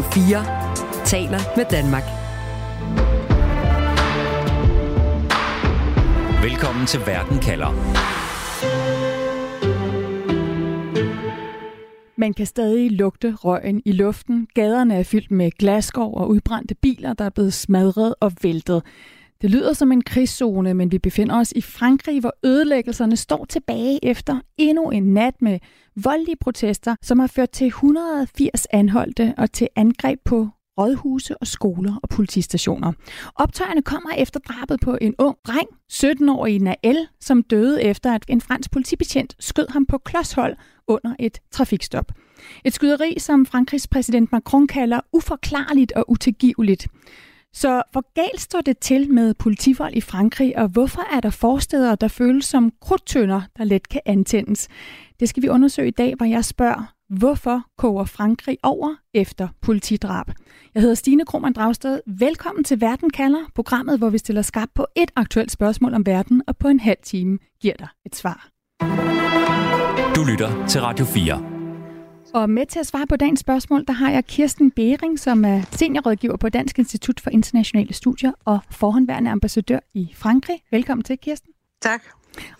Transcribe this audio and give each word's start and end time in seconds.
Radio 0.00 0.12
4 0.12 1.04
taler 1.04 1.38
med 1.56 1.64
Danmark. 1.70 2.02
Velkommen 6.42 6.86
til 6.86 7.00
Verden 7.06 7.38
kalder. 7.38 7.70
Man 12.16 12.34
kan 12.34 12.46
stadig 12.46 12.90
lugte 12.90 13.34
røgen 13.34 13.82
i 13.84 13.92
luften. 13.92 14.48
Gaderne 14.54 14.94
er 14.94 15.02
fyldt 15.02 15.30
med 15.30 15.50
glasskov 15.50 16.16
og 16.16 16.28
udbrændte 16.28 16.74
biler, 16.74 17.12
der 17.12 17.24
er 17.24 17.30
blevet 17.30 17.52
smadret 17.52 18.14
og 18.20 18.32
væltet. 18.42 18.82
Det 19.42 19.50
lyder 19.50 19.72
som 19.72 19.92
en 19.92 20.02
krigszone, 20.02 20.74
men 20.74 20.92
vi 20.92 20.98
befinder 20.98 21.36
os 21.36 21.52
i 21.56 21.60
Frankrig, 21.60 22.20
hvor 22.20 22.34
ødelæggelserne 22.44 23.16
står 23.16 23.44
tilbage 23.44 24.04
efter 24.04 24.40
endnu 24.56 24.90
en 24.90 25.02
nat 25.02 25.34
med 25.42 25.58
voldelige 25.96 26.36
protester, 26.40 26.96
som 27.02 27.18
har 27.18 27.26
ført 27.26 27.50
til 27.50 27.66
180 27.66 28.66
anholdte 28.70 29.34
og 29.38 29.52
til 29.52 29.68
angreb 29.76 30.18
på 30.24 30.48
rådhuse 30.78 31.36
og 31.38 31.46
skoler 31.46 32.00
og 32.02 32.08
politistationer. 32.08 32.92
Optøjerne 33.34 33.82
kommer 33.82 34.10
efter 34.10 34.40
drabet 34.40 34.80
på 34.80 34.98
en 35.00 35.14
ung 35.18 35.36
dreng, 35.46 35.68
17-årig 35.92 36.60
Nael, 36.60 37.06
som 37.20 37.42
døde 37.42 37.82
efter, 37.82 38.14
at 38.14 38.24
en 38.28 38.40
fransk 38.40 38.70
politibetjent 38.70 39.36
skød 39.38 39.66
ham 39.70 39.86
på 39.86 39.98
klodshold 39.98 40.56
under 40.86 41.14
et 41.18 41.40
trafikstop. 41.50 42.12
Et 42.64 42.74
skyderi, 42.74 43.18
som 43.18 43.46
Frankrigs 43.46 43.88
præsident 43.88 44.32
Macron 44.32 44.66
kalder 44.66 45.00
uforklarligt 45.12 45.92
og 45.92 46.10
utilgiveligt. 46.10 46.86
Så 47.54 47.82
hvor 47.92 48.04
galt 48.14 48.40
står 48.40 48.60
det 48.60 48.78
til 48.78 49.12
med 49.12 49.34
politivold 49.34 49.96
i 49.96 50.00
Frankrig, 50.00 50.58
og 50.58 50.68
hvorfor 50.68 51.02
er 51.16 51.20
der 51.20 51.30
forsteder, 51.30 51.94
der 51.94 52.08
føles 52.08 52.44
som 52.44 52.72
krudtønder, 52.80 53.42
der 53.56 53.64
let 53.64 53.88
kan 53.88 54.00
antændes? 54.06 54.68
Det 55.20 55.28
skal 55.28 55.42
vi 55.42 55.48
undersøge 55.48 55.88
i 55.88 55.90
dag, 55.90 56.14
hvor 56.14 56.26
jeg 56.26 56.44
spørger, 56.44 56.92
hvorfor 57.08 57.62
koger 57.78 58.04
Frankrig 58.04 58.58
over 58.62 58.94
efter 59.14 59.48
politidrab? 59.62 60.26
Jeg 60.74 60.80
hedder 60.80 60.94
Stine 60.94 61.24
Krohmann 61.24 61.54
Dragsted. 61.54 62.00
Velkommen 62.06 62.64
til 62.64 62.80
Verden 62.80 63.10
kalder, 63.10 63.40
programmet, 63.54 63.98
hvor 63.98 64.10
vi 64.10 64.18
stiller 64.18 64.42
skab 64.42 64.68
på 64.74 64.86
et 64.96 65.10
aktuelt 65.16 65.50
spørgsmål 65.50 65.94
om 65.94 66.06
verden, 66.06 66.42
og 66.46 66.56
på 66.56 66.68
en 66.68 66.80
halv 66.80 66.98
time 67.02 67.38
giver 67.60 67.74
dig 67.74 67.88
et 68.06 68.16
svar. 68.16 68.48
Du 70.14 70.24
lytter 70.24 70.66
til 70.66 70.80
Radio 70.80 71.04
4. 71.04 71.49
Og 72.34 72.50
med 72.50 72.66
til 72.66 72.78
at 72.78 72.86
svare 72.86 73.06
på 73.06 73.16
dagens 73.16 73.40
spørgsmål, 73.40 73.84
der 73.86 73.92
har 73.92 74.10
jeg 74.10 74.26
Kirsten 74.26 74.70
Bering, 74.70 75.18
som 75.18 75.44
er 75.44 75.62
seniorrådgiver 75.70 76.36
på 76.36 76.48
Dansk 76.48 76.78
Institut 76.78 77.20
for 77.20 77.30
Internationale 77.30 77.94
Studier 77.94 78.32
og 78.44 78.58
forhåndværende 78.70 79.30
ambassadør 79.30 79.78
i 79.94 80.12
Frankrig. 80.14 80.62
Velkommen 80.70 81.04
til, 81.04 81.18
Kirsten. 81.18 81.52
Tak. 81.82 82.02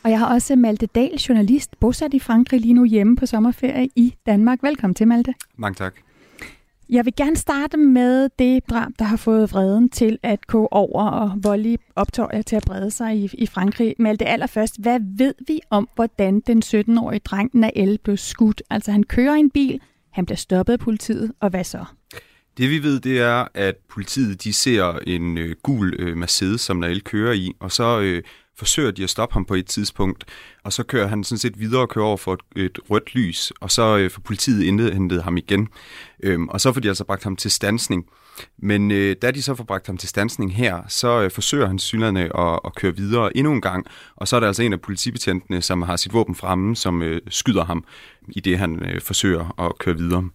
Og 0.02 0.10
jeg 0.10 0.18
har 0.18 0.34
også 0.34 0.56
Malte 0.56 0.86
Dahl, 0.86 1.14
journalist, 1.14 1.80
bosat 1.80 2.14
i 2.14 2.18
Frankrig 2.18 2.60
lige 2.60 2.74
nu 2.74 2.84
hjemme 2.84 3.16
på 3.16 3.26
sommerferie 3.26 3.88
i 3.96 4.14
Danmark. 4.26 4.62
Velkommen 4.62 4.94
til, 4.94 5.08
Malte. 5.08 5.34
Mange 5.56 5.74
tak. 5.74 5.94
Jeg 6.92 7.04
vil 7.04 7.12
gerne 7.16 7.36
starte 7.36 7.76
med 7.76 8.28
det 8.38 8.70
drab, 8.70 8.90
der 8.98 9.04
har 9.04 9.16
fået 9.16 9.52
vreden 9.52 9.90
til 9.90 10.18
at 10.22 10.46
gå 10.46 10.68
over 10.70 11.04
og 11.04 11.32
voldelige 11.42 11.78
optøjer 11.96 12.42
til 12.42 12.56
at 12.56 12.62
brede 12.66 12.90
sig 12.90 13.16
i, 13.16 13.30
i 13.32 13.46
Frankrig. 13.46 13.94
Men 13.98 14.16
det 14.16 14.26
allerførst, 14.28 14.80
hvad 14.80 15.00
ved 15.18 15.34
vi 15.48 15.60
om, 15.70 15.88
hvordan 15.94 16.40
den 16.40 16.62
17-årige 16.64 17.20
dreng 17.24 17.50
Nael 17.54 17.98
blev 18.04 18.16
skudt? 18.16 18.62
Altså, 18.70 18.92
han 18.92 19.02
kører 19.02 19.34
en 19.34 19.50
bil, 19.50 19.80
han 20.10 20.26
bliver 20.26 20.36
stoppet 20.36 20.72
af 20.72 20.78
politiet, 20.78 21.32
og 21.40 21.50
hvad 21.50 21.64
så? 21.64 21.84
Det 22.58 22.70
vi 22.70 22.82
ved, 22.82 23.00
det 23.00 23.20
er, 23.20 23.44
at 23.54 23.76
politiet 23.88 24.44
de 24.44 24.52
ser 24.52 24.98
en 25.06 25.38
øh, 25.38 25.56
gul 25.62 25.94
øh, 25.98 26.16
Mercedes, 26.16 26.60
som 26.60 26.76
Nael 26.76 27.00
kører 27.00 27.32
i, 27.32 27.52
og 27.60 27.72
så 27.72 28.00
øh, 28.00 28.22
forsøger 28.60 28.90
de 28.90 29.04
at 29.04 29.10
stoppe 29.10 29.32
ham 29.32 29.44
på 29.44 29.54
et 29.54 29.66
tidspunkt, 29.66 30.24
og 30.64 30.72
så 30.72 30.82
kører 30.82 31.06
han 31.06 31.24
sådan 31.24 31.38
set 31.38 31.60
videre 31.60 31.80
og 31.80 31.88
kører 31.88 32.04
over 32.04 32.16
for 32.16 32.32
et, 32.32 32.40
et 32.56 32.78
rødt 32.90 33.14
lys, 33.14 33.52
og 33.60 33.70
så 33.70 33.98
øh, 33.98 34.10
får 34.10 34.20
politiet 34.20 34.62
indhentet 34.62 35.22
ham 35.22 35.36
igen. 35.36 35.68
Øhm, 36.22 36.48
og 36.48 36.60
så 36.60 36.72
får 36.72 36.80
de 36.80 36.88
altså 36.88 37.04
bragt 37.04 37.24
ham 37.24 37.36
til 37.36 37.50
stansning. 37.50 38.06
Men 38.58 38.90
øh, 38.90 39.16
da 39.22 39.30
de 39.30 39.42
så 39.42 39.54
får 39.54 39.64
bragt 39.64 39.86
ham 39.86 39.96
til 39.96 40.08
stansning 40.08 40.56
her, 40.56 40.82
så 40.88 41.22
øh, 41.22 41.30
forsøger 41.30 41.66
han 41.66 41.78
synerne 41.78 42.40
at, 42.40 42.60
at 42.64 42.74
køre 42.74 42.96
videre 42.96 43.36
endnu 43.36 43.52
en 43.52 43.60
gang, 43.60 43.86
og 44.16 44.28
så 44.28 44.36
er 44.36 44.40
der 44.40 44.46
altså 44.46 44.62
en 44.62 44.72
af 44.72 44.80
politibetjentene, 44.80 45.62
som 45.62 45.82
har 45.82 45.96
sit 45.96 46.12
våben 46.12 46.34
fremme, 46.34 46.76
som 46.76 47.02
øh, 47.02 47.20
skyder 47.28 47.64
ham, 47.64 47.84
i 48.28 48.40
det 48.40 48.58
han 48.58 48.84
øh, 48.84 49.00
forsøger 49.00 49.60
at 49.60 49.78
køre 49.78 49.96
videre. 49.96 50.30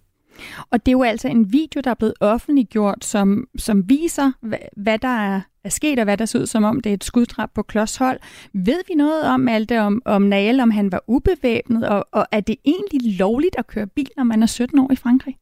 Og 0.69 0.85
det 0.85 0.91
er 0.91 0.93
jo 0.93 1.03
altså 1.03 1.27
en 1.27 1.53
video, 1.53 1.81
der 1.83 1.89
er 1.89 1.95
blevet 1.95 2.13
offentliggjort, 2.19 3.05
som, 3.05 3.47
som 3.57 3.89
viser, 3.89 4.31
hvad, 4.41 4.57
hvad 4.77 4.99
der 4.99 5.07
er, 5.07 5.41
er 5.63 5.69
sket, 5.69 5.99
og 5.99 6.03
hvad 6.03 6.17
der 6.17 6.25
ser 6.25 6.39
ud 6.39 6.45
som 6.45 6.63
om, 6.63 6.81
det 6.81 6.89
er 6.89 6.93
et 6.93 7.03
skuddrab 7.03 7.49
på 7.55 7.63
klodshold. 7.63 8.19
Ved 8.53 8.81
vi 8.87 8.93
noget 8.93 9.23
om 9.23 9.47
alt 9.47 9.69
det, 9.69 9.79
om, 9.79 10.01
om 10.05 10.21
Nael, 10.21 10.59
om 10.59 10.71
han 10.71 10.91
var 10.91 11.03
ubevæbnet, 11.07 11.89
og, 11.89 12.07
og 12.11 12.25
er 12.31 12.39
det 12.39 12.55
egentlig 12.65 13.17
lovligt 13.19 13.55
at 13.57 13.67
køre 13.67 13.87
bil, 13.87 14.09
når 14.17 14.23
man 14.23 14.43
er 14.43 14.47
17 14.47 14.79
år 14.79 14.91
i 14.91 14.95
Frankrig? 14.95 15.37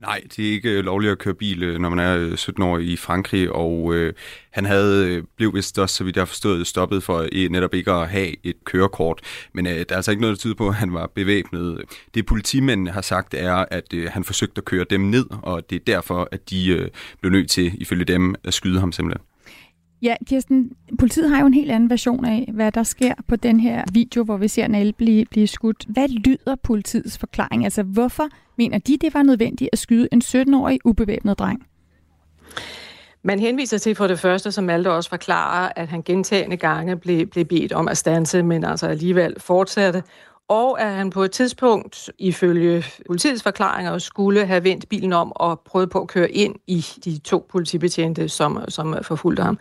Nej, 0.00 0.22
det 0.36 0.48
er 0.48 0.52
ikke 0.52 0.70
øh, 0.70 0.84
lovligt 0.84 1.12
at 1.12 1.18
køre 1.18 1.34
bil, 1.34 1.62
øh, 1.62 1.78
når 1.78 1.88
man 1.88 1.98
er 1.98 2.16
øh, 2.16 2.36
17 2.36 2.62
år 2.62 2.78
i 2.78 2.96
Frankrig, 2.96 3.52
og 3.52 3.94
øh, 3.94 4.14
han 4.50 4.64
havde 4.64 5.22
blev 5.36 5.54
vist 5.54 5.78
også, 5.78 5.96
så 5.96 6.04
vidt 6.04 6.16
jeg 6.16 6.20
har 6.20 6.26
forstået, 6.26 6.66
stoppet 6.66 7.02
for 7.02 7.48
netop 7.50 7.74
ikke 7.74 7.92
at 7.92 8.08
have 8.08 8.46
et 8.46 8.64
kørekort. 8.64 9.20
Men 9.52 9.66
øh, 9.66 9.72
der 9.72 9.84
er 9.88 9.96
altså 9.96 10.10
ikke 10.10 10.20
noget, 10.20 10.36
der 10.36 10.40
tyder 10.40 10.54
på, 10.54 10.68
at 10.68 10.74
han 10.74 10.94
var 10.94 11.06
bevæbnet. 11.14 11.82
Det 12.14 12.26
politimændene 12.26 12.90
har 12.90 13.00
sagt 13.02 13.34
er, 13.34 13.64
at 13.70 13.94
øh, 13.94 14.10
han 14.10 14.24
forsøgte 14.24 14.58
at 14.58 14.64
køre 14.64 14.84
dem 14.90 15.00
ned, 15.00 15.26
og 15.42 15.70
det 15.70 15.76
er 15.76 15.84
derfor, 15.86 16.28
at 16.32 16.50
de 16.50 16.68
øh, 16.68 16.88
blev 17.20 17.32
nødt 17.32 17.50
til, 17.50 17.82
ifølge 17.82 18.04
dem, 18.04 18.34
at 18.44 18.54
skyde 18.54 18.80
ham 18.80 18.92
simpelthen. 18.92 19.29
Ja, 20.02 20.16
Kirsten, 20.26 20.72
politiet 20.98 21.30
har 21.30 21.40
jo 21.40 21.46
en 21.46 21.54
helt 21.54 21.70
anden 21.70 21.90
version 21.90 22.24
af, 22.24 22.50
hvad 22.54 22.72
der 22.72 22.82
sker 22.82 23.14
på 23.28 23.36
den 23.36 23.60
her 23.60 23.84
video, 23.92 24.24
hvor 24.24 24.36
vi 24.36 24.48
ser 24.48 24.68
Nalle 24.68 24.92
blive, 24.92 25.24
blive 25.24 25.46
skudt. 25.46 25.84
Hvad 25.88 26.08
lyder 26.08 26.56
politiets 26.62 27.18
forklaring? 27.18 27.64
Altså, 27.64 27.82
hvorfor 27.82 28.28
mener 28.58 28.78
de, 28.78 28.96
det 28.96 29.14
var 29.14 29.22
nødvendigt 29.22 29.70
at 29.72 29.78
skyde 29.78 30.08
en 30.12 30.22
17-årig 30.24 30.78
ubevæbnet 30.84 31.38
dreng? 31.38 31.66
Man 33.22 33.40
henviser 33.40 33.78
til 33.78 33.94
for 33.94 34.06
det 34.06 34.18
første, 34.18 34.52
som 34.52 34.64
Malte 34.64 34.92
også 34.92 35.10
forklarer, 35.10 35.72
at 35.76 35.88
han 35.88 36.02
gentagende 36.02 36.56
gange 36.56 36.96
blev, 36.96 37.26
blev 37.26 37.44
bedt 37.44 37.72
om 37.72 37.88
at 37.88 37.96
stanse, 37.96 38.42
men 38.42 38.64
altså 38.64 38.86
alligevel 38.86 39.34
fortsatte. 39.38 40.02
Og 40.50 40.80
at 40.80 40.92
han 40.92 41.10
på 41.10 41.22
et 41.22 41.30
tidspunkt, 41.30 42.10
ifølge 42.18 42.84
politiets 43.06 43.42
forklaringer, 43.42 43.98
skulle 43.98 44.46
have 44.46 44.64
vendt 44.64 44.88
bilen 44.88 45.12
om 45.12 45.32
og 45.36 45.60
prøvet 45.60 45.90
på 45.90 46.00
at 46.00 46.08
køre 46.08 46.30
ind 46.30 46.54
i 46.66 46.86
de 47.04 47.18
to 47.18 47.46
politibetjente, 47.50 48.28
som, 48.28 48.64
som 48.68 48.96
forfulgte 49.02 49.42
ham. 49.42 49.58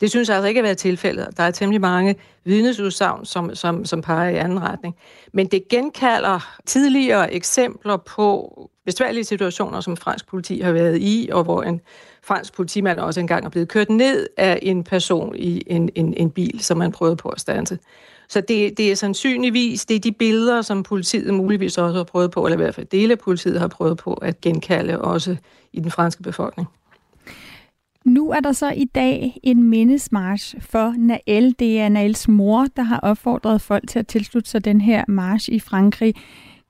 Det 0.00 0.10
synes 0.10 0.28
jeg 0.28 0.36
altså 0.36 0.48
ikke 0.48 0.58
at 0.58 0.64
være 0.64 0.74
tilfældet. 0.74 1.28
Der 1.36 1.42
er 1.42 1.50
temmelig 1.50 1.80
mange 1.80 2.16
vidnesudsagn, 2.44 3.24
som, 3.24 3.54
som, 3.54 3.84
som 3.84 4.02
peger 4.02 4.30
i 4.30 4.36
anden 4.36 4.62
retning. 4.62 4.96
Men 5.32 5.46
det 5.46 5.68
genkalder 5.68 6.58
tidligere 6.66 7.34
eksempler 7.34 7.96
på 7.96 8.70
besværlige 8.86 9.24
situationer, 9.24 9.80
som 9.80 9.96
fransk 9.96 10.26
politi 10.26 10.60
har 10.60 10.72
været 10.72 10.98
i, 11.00 11.28
og 11.32 11.44
hvor 11.44 11.62
en 11.62 11.80
fransk 12.22 12.54
politimand 12.54 12.98
også 12.98 13.20
engang 13.20 13.44
er 13.44 13.50
blevet 13.50 13.68
kørt 13.68 13.90
ned 13.90 14.26
af 14.36 14.58
en 14.62 14.84
person 14.84 15.34
i 15.36 15.62
en, 15.66 15.90
en, 15.94 16.14
en 16.14 16.30
bil, 16.30 16.60
som 16.60 16.78
man 16.78 16.92
prøvede 16.92 17.16
på 17.16 17.28
at 17.28 17.40
stanse. 17.40 17.78
Så 18.32 18.40
det, 18.40 18.78
det 18.78 18.90
er 18.90 18.94
sandsynligvis, 18.94 19.84
det 19.86 19.96
er 19.96 20.00
de 20.00 20.12
billeder, 20.12 20.62
som 20.62 20.82
politiet 20.82 21.34
muligvis 21.34 21.78
også 21.78 21.96
har 21.96 22.04
prøvet 22.04 22.30
på, 22.30 22.46
eller 22.46 22.58
i 22.58 22.62
hvert 22.62 22.74
fald 22.74 22.86
dele 22.86 23.12
af 23.12 23.18
politiet 23.18 23.60
har 23.60 23.68
prøvet 23.68 23.98
på 23.98 24.14
at 24.14 24.40
genkalde 24.40 25.00
også 25.00 25.36
i 25.72 25.80
den 25.80 25.90
franske 25.90 26.22
befolkning. 26.22 26.68
Nu 28.04 28.30
er 28.30 28.40
der 28.40 28.52
så 28.52 28.70
i 28.70 28.84
dag 28.84 29.38
en 29.42 29.62
mindesmarch 29.62 30.56
for 30.60 30.94
Nael. 30.98 31.54
Det 31.58 31.80
er 31.80 31.88
Naels 31.88 32.28
mor, 32.28 32.66
der 32.76 32.82
har 32.82 33.00
opfordret 33.00 33.60
folk 33.60 33.88
til 33.88 33.98
at 33.98 34.06
tilslutte 34.06 34.50
sig 34.50 34.64
den 34.64 34.80
her 34.80 35.04
march 35.08 35.48
i 35.52 35.60
Frankrig. 35.60 36.14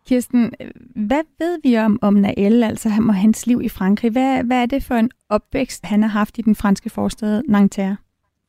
Kirsten, 0.06 0.52
hvad 0.94 1.22
ved 1.38 1.58
vi 1.62 1.76
om, 1.76 1.98
om 2.02 2.14
Nael, 2.14 2.62
altså 2.62 2.88
ham 2.88 3.08
og 3.08 3.14
hans 3.14 3.46
liv 3.46 3.60
i 3.62 3.68
Frankrig? 3.68 4.10
Hvad, 4.10 4.44
hvad 4.44 4.62
er 4.62 4.66
det 4.66 4.84
for 4.84 4.94
en 4.94 5.10
opvækst, 5.28 5.84
han 5.84 6.02
har 6.02 6.10
haft 6.10 6.38
i 6.38 6.42
den 6.42 6.54
franske 6.54 6.90
forstad 6.90 7.42
Nanterre? 7.48 7.96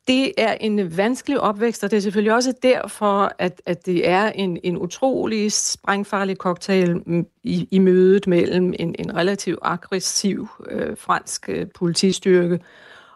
Det 0.07 0.31
er 0.37 0.53
en 0.53 0.97
vanskelig 0.97 1.39
opvækst, 1.39 1.83
og 1.83 1.91
det 1.91 1.97
er 1.97 2.01
selvfølgelig 2.01 2.33
også 2.33 2.53
derfor, 2.63 3.31
at, 3.39 3.61
at 3.65 3.85
det 3.85 4.09
er 4.09 4.29
en, 4.29 4.59
en 4.63 4.77
utrolig 4.77 5.51
sprængfarlig 5.51 6.35
cocktail 6.35 7.01
mm, 7.05 7.25
i, 7.43 7.67
i 7.71 7.79
mødet 7.79 8.27
mellem 8.27 8.73
en, 8.79 8.95
en 8.99 9.15
relativt 9.15 9.59
aggressiv 9.61 10.47
øh, 10.69 10.97
fransk 10.97 11.49
øh, 11.49 11.67
politistyrke 11.75 12.59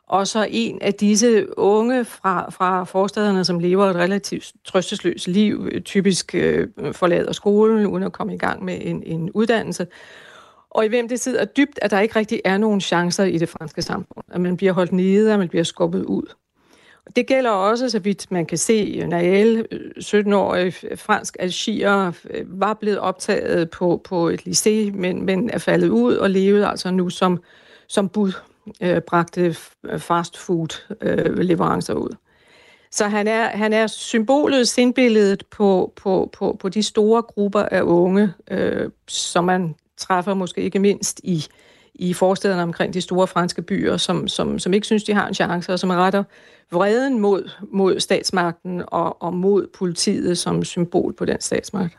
og 0.08 0.28
så 0.28 0.48
en 0.50 0.82
af 0.82 0.94
disse 0.94 1.60
unge 1.60 2.06
fra, 2.06 2.50
fra 2.50 2.84
forstederne, 2.84 3.46
som 3.46 3.60
lever 3.60 3.86
et 3.86 3.96
relativt 3.96 4.54
trøstesløst 4.66 5.28
liv, 5.28 5.82
typisk 5.82 6.36
øh, 6.36 6.68
forlader 6.92 7.32
skolen 7.32 7.88
uden 7.88 8.04
at 8.04 8.12
komme 8.12 8.34
i 8.34 8.38
gang 8.38 8.66
med 8.66 8.78
en, 8.82 9.04
en 9.04 9.32
uddannelse, 9.32 9.88
og 10.70 10.86
i 10.86 10.88
hvem 10.88 11.10
det 11.10 11.20
sidder 11.20 11.46
dybt, 11.46 11.80
at 11.82 11.92
der 11.92 12.00
ikke 12.00 12.16
rigtig 12.16 12.42
er 12.46 12.58
nogen 12.58 12.82
chancer 12.82 13.24
i 13.24 13.38
det 13.38 13.50
franske 13.50 13.82
samfund. 13.82 14.26
At 14.32 14.42
man 14.42 14.58
bliver 14.58 14.74
holdt 14.74 14.92
nede, 14.92 15.34
at 15.34 15.40
man 15.40 15.50
bliver 15.50 15.64
skubbet 15.64 16.04
ud. 16.04 16.34
Det 17.16 17.28
gælder 17.28 17.52
også, 17.52 17.90
så 17.90 18.00
vidt 18.00 18.32
man 18.32 18.46
kan 18.46 18.58
se, 18.58 19.06
Nael, 19.08 19.66
17-årig 20.00 20.74
fransk 20.96 21.38
algier, 21.40 22.12
var 22.46 22.74
blevet 22.74 23.00
optaget 23.00 23.70
på, 23.70 24.02
på 24.04 24.30
et 24.30 24.42
lycée, 24.42 24.98
men, 24.98 25.26
men 25.26 25.50
er 25.50 25.58
faldet 25.58 25.90
ud 25.90 26.16
og 26.16 26.30
levede 26.30 26.68
altså 26.68 26.92
nu 26.92 27.10
som, 27.10 27.44
som 27.88 28.10
bud, 28.10 28.32
øh, 28.82 29.02
bragte 29.02 29.56
fast 29.98 30.38
food 30.38 30.96
øh, 31.02 31.38
leverancer 31.38 31.94
ud. 31.94 32.16
Så 32.92 33.08
han 33.08 33.28
er, 33.28 33.44
han 33.44 33.74
er 33.74 33.88
symbolet, 33.88 34.68
sindbilledet 34.68 35.44
på, 35.52 35.94
på, 35.96 36.30
på, 36.34 36.58
på 36.60 36.70
de 36.70 36.84
store 36.84 37.22
grupper 37.22 37.62
af 37.62 37.82
unge, 37.82 38.34
øh, 38.52 38.90
som 39.08 39.44
man 39.44 39.76
træffer 39.98 40.34
måske 40.34 40.62
ikke 40.62 40.80
mindst 40.80 41.22
i, 41.24 41.46
i 42.00 42.14
forstederne 42.14 42.64
omkring 42.64 42.94
de 42.94 43.02
store 43.02 43.28
franske 43.28 43.62
byer, 43.62 43.98
som, 43.98 44.28
som, 44.28 44.60
som 44.60 44.74
ikke 44.74 44.86
synes, 44.86 45.04
de 45.04 45.14
har 45.14 45.28
en 45.28 45.34
chance, 45.34 45.74
og 45.74 45.80
som 45.80 45.90
retter 45.90 46.24
vreden 46.72 47.20
mod, 47.20 47.50
mod 47.72 48.00
statsmagten 48.00 48.84
og, 48.88 49.22
og 49.22 49.34
mod 49.34 49.68
politiet 49.78 50.38
som 50.38 50.64
symbol 50.64 51.14
på 51.14 51.26
den 51.26 51.42
statsmagt. 51.42 51.98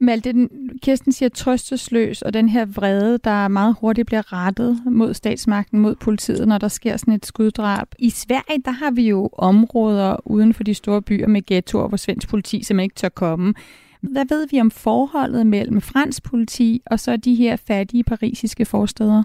Malte, 0.00 0.48
Kirsten 0.82 1.12
siger 1.12 1.28
trøstesløs, 1.28 2.22
og 2.22 2.34
den 2.34 2.48
her 2.48 2.64
vrede, 2.64 3.18
der 3.18 3.48
meget 3.48 3.76
hurtigt 3.80 4.06
bliver 4.06 4.32
rettet 4.32 4.82
mod 4.86 5.14
statsmagten, 5.14 5.80
mod 5.80 5.94
politiet, 5.94 6.48
når 6.48 6.58
der 6.58 6.68
sker 6.68 6.96
sådan 6.96 7.14
et 7.14 7.26
skuddrab. 7.26 7.88
I 7.98 8.10
Sverige, 8.10 8.62
der 8.64 8.70
har 8.70 8.90
vi 8.90 9.08
jo 9.08 9.30
områder 9.32 10.16
uden 10.24 10.54
for 10.54 10.64
de 10.64 10.74
store 10.74 11.02
byer 11.02 11.26
med 11.26 11.42
ghettoer, 11.46 11.88
hvor 11.88 11.96
svensk 11.96 12.28
politi 12.28 12.62
simpelthen 12.62 12.84
ikke 12.84 12.94
tør 12.94 13.08
komme. 13.08 13.54
Hvad 14.02 14.24
ved 14.28 14.46
vi 14.50 14.60
om 14.60 14.70
forholdet 14.70 15.46
mellem 15.46 15.80
fransk 15.80 16.22
politi 16.22 16.82
og 16.86 17.00
så 17.00 17.16
de 17.16 17.34
her 17.34 17.56
fattige 17.56 18.04
parisiske 18.04 18.64
forsteder? 18.64 19.22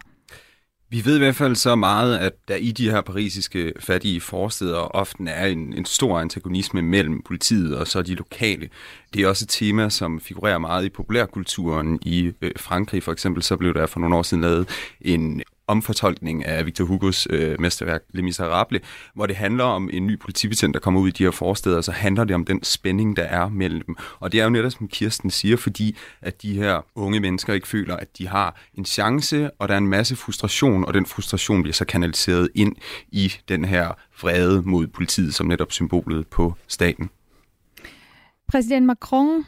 Vi 0.89 1.05
ved 1.05 1.15
i 1.15 1.19
hvert 1.19 1.35
fald 1.35 1.55
så 1.55 1.75
meget, 1.75 2.17
at 2.17 2.33
der 2.47 2.55
i 2.55 2.71
de 2.71 2.89
her 2.91 3.01
parisiske 3.01 3.73
fattige 3.79 4.21
forsteder 4.21 4.77
ofte 4.77 5.23
er 5.27 5.45
en, 5.45 5.73
en 5.73 5.85
stor 5.85 6.19
antagonisme 6.19 6.81
mellem 6.81 7.21
politiet 7.21 7.77
og 7.77 7.87
så 7.87 8.01
de 8.01 8.15
lokale. 8.15 8.69
Det 9.13 9.23
er 9.23 9.27
også 9.27 9.45
et 9.45 9.49
tema, 9.49 9.89
som 9.89 10.19
figurerer 10.19 10.57
meget 10.57 10.85
i 10.85 10.89
populærkulturen 10.89 11.99
i 12.01 12.31
øh, 12.41 12.51
Frankrig. 12.57 13.03
For 13.03 13.11
eksempel 13.11 13.43
så 13.43 13.57
blev 13.57 13.73
der 13.73 13.85
for 13.85 13.99
nogle 13.99 14.15
år 14.15 14.23
siden 14.23 14.41
lavet 14.41 14.69
en 15.01 15.41
omfortolkning 15.67 16.45
af 16.45 16.65
Victor 16.65 16.85
Hugos 16.85 17.27
øh, 17.29 17.61
mesterværk 17.61 18.01
Les 18.13 18.23
Miserables, 18.23 18.81
hvor 19.13 19.25
det 19.25 19.35
handler 19.35 19.63
om 19.63 19.89
en 19.93 20.07
ny 20.07 20.19
politibetjent, 20.19 20.73
der 20.73 20.79
kommer 20.79 21.01
ud 21.01 21.07
i 21.07 21.11
de 21.11 21.23
her 21.23 21.31
forsteder, 21.31 21.81
så 21.81 21.91
handler 21.91 22.23
det 22.23 22.35
om 22.35 22.45
den 22.45 22.63
spænding, 22.63 23.17
der 23.17 23.23
er 23.23 23.49
mellem 23.49 23.81
dem. 23.81 23.95
Og 24.19 24.31
det 24.31 24.39
er 24.39 24.43
jo 24.43 24.49
netop, 24.49 24.71
som 24.71 24.87
Kirsten 24.87 25.29
siger, 25.29 25.57
fordi 25.57 25.97
at 26.21 26.41
de 26.41 26.53
her 26.53 26.85
unge 26.95 27.19
mennesker 27.19 27.53
ikke 27.53 27.67
føler, 27.67 27.95
at 27.95 28.17
de 28.17 28.27
har 28.27 28.61
en 28.73 28.85
chance, 28.85 29.51
og 29.59 29.67
der 29.67 29.73
er 29.73 29.77
en 29.77 29.87
masse 29.87 30.15
frustration, 30.15 30.85
og 30.85 30.93
den 30.93 31.05
frustration 31.05 31.63
bliver 31.63 31.73
så 31.73 31.85
kanaliseret 31.85 32.49
ind 32.55 32.75
i 33.11 33.33
den 33.49 33.65
her 33.65 33.91
vrede 34.21 34.61
mod 34.61 34.87
politiet, 34.87 35.33
som 35.33 35.47
netop 35.47 35.71
symbolet 35.71 36.27
på 36.27 36.55
staten. 36.67 37.09
Præsident 38.47 38.85
Macron 38.85 39.45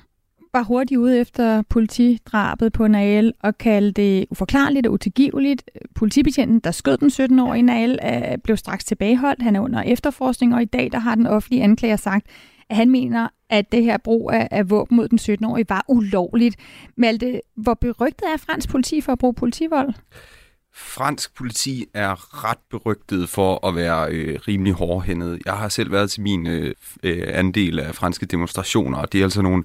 var 0.53 0.63
hurtigt 0.63 0.97
ude 0.97 1.19
efter 1.19 1.61
politidrabet 1.61 2.73
på 2.73 2.87
Nael 2.87 3.33
og 3.43 3.57
kaldte 3.57 4.01
det 4.01 4.25
uforklarligt 4.31 4.87
og 4.87 4.93
utilgiveligt. 4.93 5.71
Politibetjenten, 5.95 6.59
der 6.59 6.71
skød 6.71 6.97
den 6.97 7.09
17-årige 7.09 7.61
Nael, 7.61 7.99
blev 8.43 8.57
straks 8.57 8.85
tilbageholdt. 8.85 9.41
Han 9.41 9.55
er 9.55 9.59
under 9.59 9.81
efterforskning, 9.81 10.55
og 10.55 10.61
i 10.61 10.65
dag 10.65 10.89
der 10.91 10.99
har 10.99 11.15
den 11.15 11.27
offentlige 11.27 11.63
anklager 11.63 11.95
sagt, 11.95 12.27
at 12.69 12.75
han 12.75 12.89
mener, 12.89 13.27
at 13.49 13.71
det 13.71 13.83
her 13.83 13.97
brug 13.97 14.31
af, 14.33 14.47
af 14.51 14.69
våben 14.69 14.97
mod 14.97 15.07
den 15.07 15.19
17-årige 15.19 15.65
var 15.69 15.85
ulovligt. 15.87 16.55
Malte, 16.95 17.41
hvor 17.55 17.73
berygtet 17.73 18.27
er 18.33 18.37
fransk 18.37 18.69
politi 18.69 19.01
for 19.01 19.11
at 19.11 19.19
bruge 19.19 19.33
politivold? 19.33 19.93
Fransk 20.75 21.35
politi 21.35 21.85
er 21.93 22.43
ret 22.45 22.57
berygtet 22.71 23.29
for 23.29 23.67
at 23.67 23.75
være 23.75 24.11
øh, 24.11 24.39
rimelig 24.47 24.73
hårdhændet. 24.73 25.39
Jeg 25.45 25.53
har 25.53 25.69
selv 25.69 25.91
været 25.91 26.11
til 26.11 26.21
min 26.21 26.47
øh, 26.47 26.75
øh 27.03 27.23
andel 27.27 27.79
af 27.79 27.95
franske 27.95 28.25
demonstrationer, 28.25 28.97
og 28.97 29.13
det 29.13 29.19
er 29.19 29.23
altså 29.23 29.41
nogle 29.41 29.63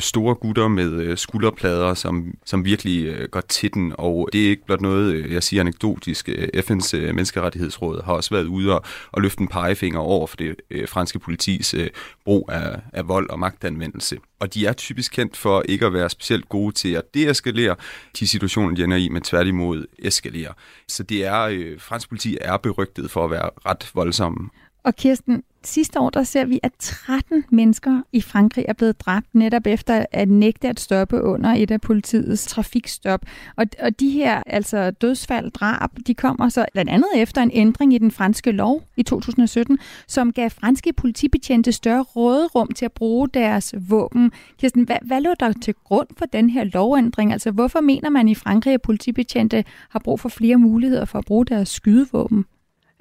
store 0.00 0.34
gutter 0.34 0.68
med 0.68 0.92
øh, 0.92 1.16
skulderplader, 1.16 1.94
som, 1.94 2.34
som 2.44 2.64
virkelig 2.64 3.06
øh, 3.06 3.28
går 3.28 3.40
til 3.40 3.74
den, 3.74 3.94
og 3.98 4.28
det 4.32 4.44
er 4.44 4.50
ikke 4.50 4.66
blot 4.66 4.80
noget, 4.80 5.14
øh, 5.14 5.32
jeg 5.32 5.42
siger 5.42 5.60
anekdotisk. 5.60 6.28
Øh, 6.28 6.48
FN's 6.56 6.96
øh, 6.96 7.14
menneskerettighedsråd 7.14 8.02
har 8.04 8.12
også 8.12 8.34
været 8.34 8.46
ude 8.46 8.74
og, 8.74 8.84
og 9.12 9.22
løfte 9.22 9.40
en 9.40 9.48
pegefinger 9.48 10.00
over 10.00 10.26
for 10.26 10.36
det 10.36 10.56
øh, 10.70 10.88
franske 10.88 11.18
politis 11.18 11.74
øh, 11.74 11.90
brug 12.24 12.48
af, 12.52 12.80
af 12.92 13.08
vold 13.08 13.30
og 13.30 13.38
magtanvendelse. 13.38 14.18
Og 14.40 14.54
de 14.54 14.66
er 14.66 14.72
typisk 14.72 15.12
kendt 15.12 15.36
for 15.36 15.62
ikke 15.68 15.86
at 15.86 15.92
være 15.92 16.10
specielt 16.10 16.48
gode 16.48 16.74
til 16.74 16.92
at 16.92 17.14
deeskalere 17.14 17.76
de 18.18 18.28
situationer, 18.28 18.74
de 18.74 18.84
ender 18.84 18.96
i, 18.96 19.08
men 19.08 19.22
tværtimod 19.22 19.86
eskalere. 19.98 20.54
Så 20.88 21.02
det 21.02 21.24
er, 21.24 21.40
øh, 21.42 21.80
fransk 21.80 22.08
politi 22.08 22.38
er 22.40 22.56
berygtet 22.56 23.10
for 23.10 23.24
at 23.24 23.30
være 23.30 23.50
ret 23.66 23.90
voldsomme. 23.94 24.50
Og 24.84 24.96
Kirsten, 24.96 25.42
sidste 25.64 26.00
år 26.00 26.10
der 26.10 26.22
ser 26.22 26.44
vi, 26.44 26.60
at 26.62 26.72
13 26.78 27.44
mennesker 27.50 28.02
i 28.12 28.20
Frankrig 28.20 28.64
er 28.68 28.72
blevet 28.72 29.00
dræbt 29.00 29.34
netop 29.34 29.66
efter 29.66 30.06
at 30.12 30.28
nægte 30.28 30.68
at 30.68 30.80
stoppe 30.80 31.22
under 31.22 31.50
et 31.50 31.70
af 31.70 31.80
politiets 31.80 32.46
trafikstop. 32.46 33.20
Og, 33.56 33.66
og 33.82 34.00
de 34.00 34.10
her 34.10 34.42
altså 34.46 34.90
dødsfald, 34.90 35.50
drab, 35.50 35.90
de 36.06 36.14
kommer 36.14 36.48
så 36.48 36.66
blandt 36.72 36.90
andet 36.90 37.08
efter 37.16 37.42
en 37.42 37.50
ændring 37.54 37.94
i 37.94 37.98
den 37.98 38.10
franske 38.10 38.52
lov 38.52 38.82
i 38.96 39.02
2017, 39.02 39.78
som 40.08 40.32
gav 40.32 40.50
franske 40.50 40.92
politibetjente 40.92 41.72
større 41.72 42.02
råderum 42.02 42.68
til 42.72 42.84
at 42.84 42.92
bruge 42.92 43.28
deres 43.28 43.74
våben. 43.88 44.32
Kirsten, 44.58 44.82
hvad, 44.82 44.96
hvad 45.02 45.20
lå 45.20 45.30
der 45.40 45.52
til 45.52 45.74
grund 45.84 46.08
for 46.18 46.26
den 46.26 46.50
her 46.50 46.64
lovændring? 46.64 47.32
Altså 47.32 47.50
hvorfor 47.50 47.80
mener 47.80 48.10
man 48.10 48.28
i 48.28 48.34
Frankrig, 48.34 48.74
at 48.74 48.82
politibetjente 48.82 49.64
har 49.90 49.98
brug 49.98 50.20
for 50.20 50.28
flere 50.28 50.56
muligheder 50.56 51.04
for 51.04 51.18
at 51.18 51.24
bruge 51.24 51.46
deres 51.46 51.68
skydevåben? 51.68 52.44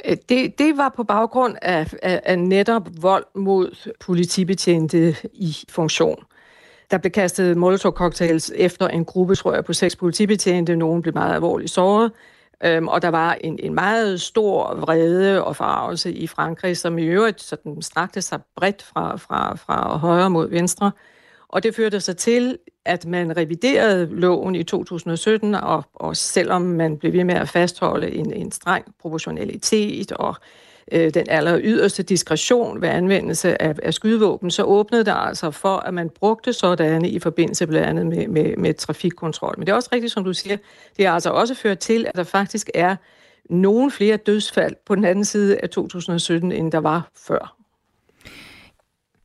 Øh, 0.06 0.18
det, 0.30 0.60
det 0.60 0.78
var 0.78 0.94
på 0.96 1.04
baggrund 1.04 1.56
af, 1.62 1.94
af, 2.04 2.22
af 2.26 2.40
netop 2.40 2.88
vold 3.02 3.26
mod 3.36 3.92
politibetjente 4.00 5.16
i 5.34 5.58
funktion. 5.70 6.24
Der 6.92 6.98
blev 6.98 7.12
kastet 7.12 7.58
molotov-cocktails 7.58 8.52
efter 8.56 8.88
en 8.88 9.06
gruppe, 9.06 9.36
tror 9.36 9.54
jeg, 9.54 9.66
på 9.66 9.74
seks 9.74 9.96
politibetjente. 9.96 10.76
Nogen 10.76 11.02
blev 11.02 11.14
meget 11.14 11.34
alvorligt 11.34 11.72
såret. 11.72 12.12
Øhm, 12.64 12.88
og 12.88 13.02
der 13.02 13.08
var 13.08 13.38
en, 13.42 13.60
en 13.64 13.74
meget 13.74 14.22
stor 14.22 14.76
vrede 14.76 15.44
og 15.44 15.56
farvelse 15.56 16.14
i 16.14 16.28
Frankrig, 16.28 16.78
som 16.78 16.98
i 16.98 17.04
øvrigt 17.04 17.42
sådan 17.42 17.82
strakte 17.82 18.22
sig 18.22 18.40
bredt 18.56 18.84
fra, 18.84 19.18
fra, 19.18 19.56
fra 19.56 19.98
højre 19.98 20.30
mod 20.30 20.50
venstre. 20.50 20.92
Og 21.50 21.64
det 21.64 21.76
førte 21.76 22.00
sig 22.00 22.18
til, 22.18 22.58
at 22.86 23.06
man 23.06 23.38
reviderede 23.38 24.08
loven 24.12 24.56
i 24.56 24.64
2017, 24.64 25.56
og, 25.56 25.84
og 25.94 26.18
selvom 26.18 26.62
man 26.62 26.98
blev 26.98 27.14
ved 27.14 27.24
med 27.24 27.36
at 27.36 27.50
fastholde 27.50 28.12
en, 28.12 28.34
en 28.34 28.52
streng 28.52 28.86
proportionalitet 29.02 30.12
og 30.12 30.36
øh, 30.92 31.14
den 31.14 31.26
aller 31.30 31.60
yderste 31.64 32.04
diskretion 32.04 32.82
ved 32.82 32.90
anvendelse 32.90 33.62
af, 33.62 33.76
af 33.84 33.94
skydevåben, 33.94 34.52
så 34.52 34.64
åbnede 34.64 35.06
det 35.06 35.14
altså 35.18 35.52
for, 35.52 35.78
at 35.78 35.94
man 35.94 36.10
brugte 36.10 36.54
sådanne 36.54 37.10
i 37.10 37.20
forbindelse 37.20 37.68
blandt 37.68 37.88
andet 37.88 38.08
med, 38.08 38.28
med, 38.28 38.58
med 38.58 38.74
trafikkontrol. 38.74 39.54
Men 39.58 39.66
det 39.66 39.72
er 39.72 39.76
også 39.76 39.90
rigtigt, 39.92 40.14
som 40.14 40.24
du 40.24 40.34
siger, 40.34 40.58
det 40.98 41.06
har 41.06 41.14
altså 41.14 41.30
også 41.30 41.56
ført 41.56 41.80
til, 41.80 42.06
at 42.08 42.16
der 42.16 42.24
faktisk 42.24 42.70
er 42.74 42.96
nogen 43.50 43.92
flere 43.92 44.18
dødsfald 44.18 44.76
på 44.86 44.96
den 44.96 45.06
anden 45.06 45.26
side 45.26 45.58
af 45.58 45.70
2017, 45.70 46.52
end 46.52 46.72
der 46.72 46.80
var 46.80 47.10
før. 47.28 47.57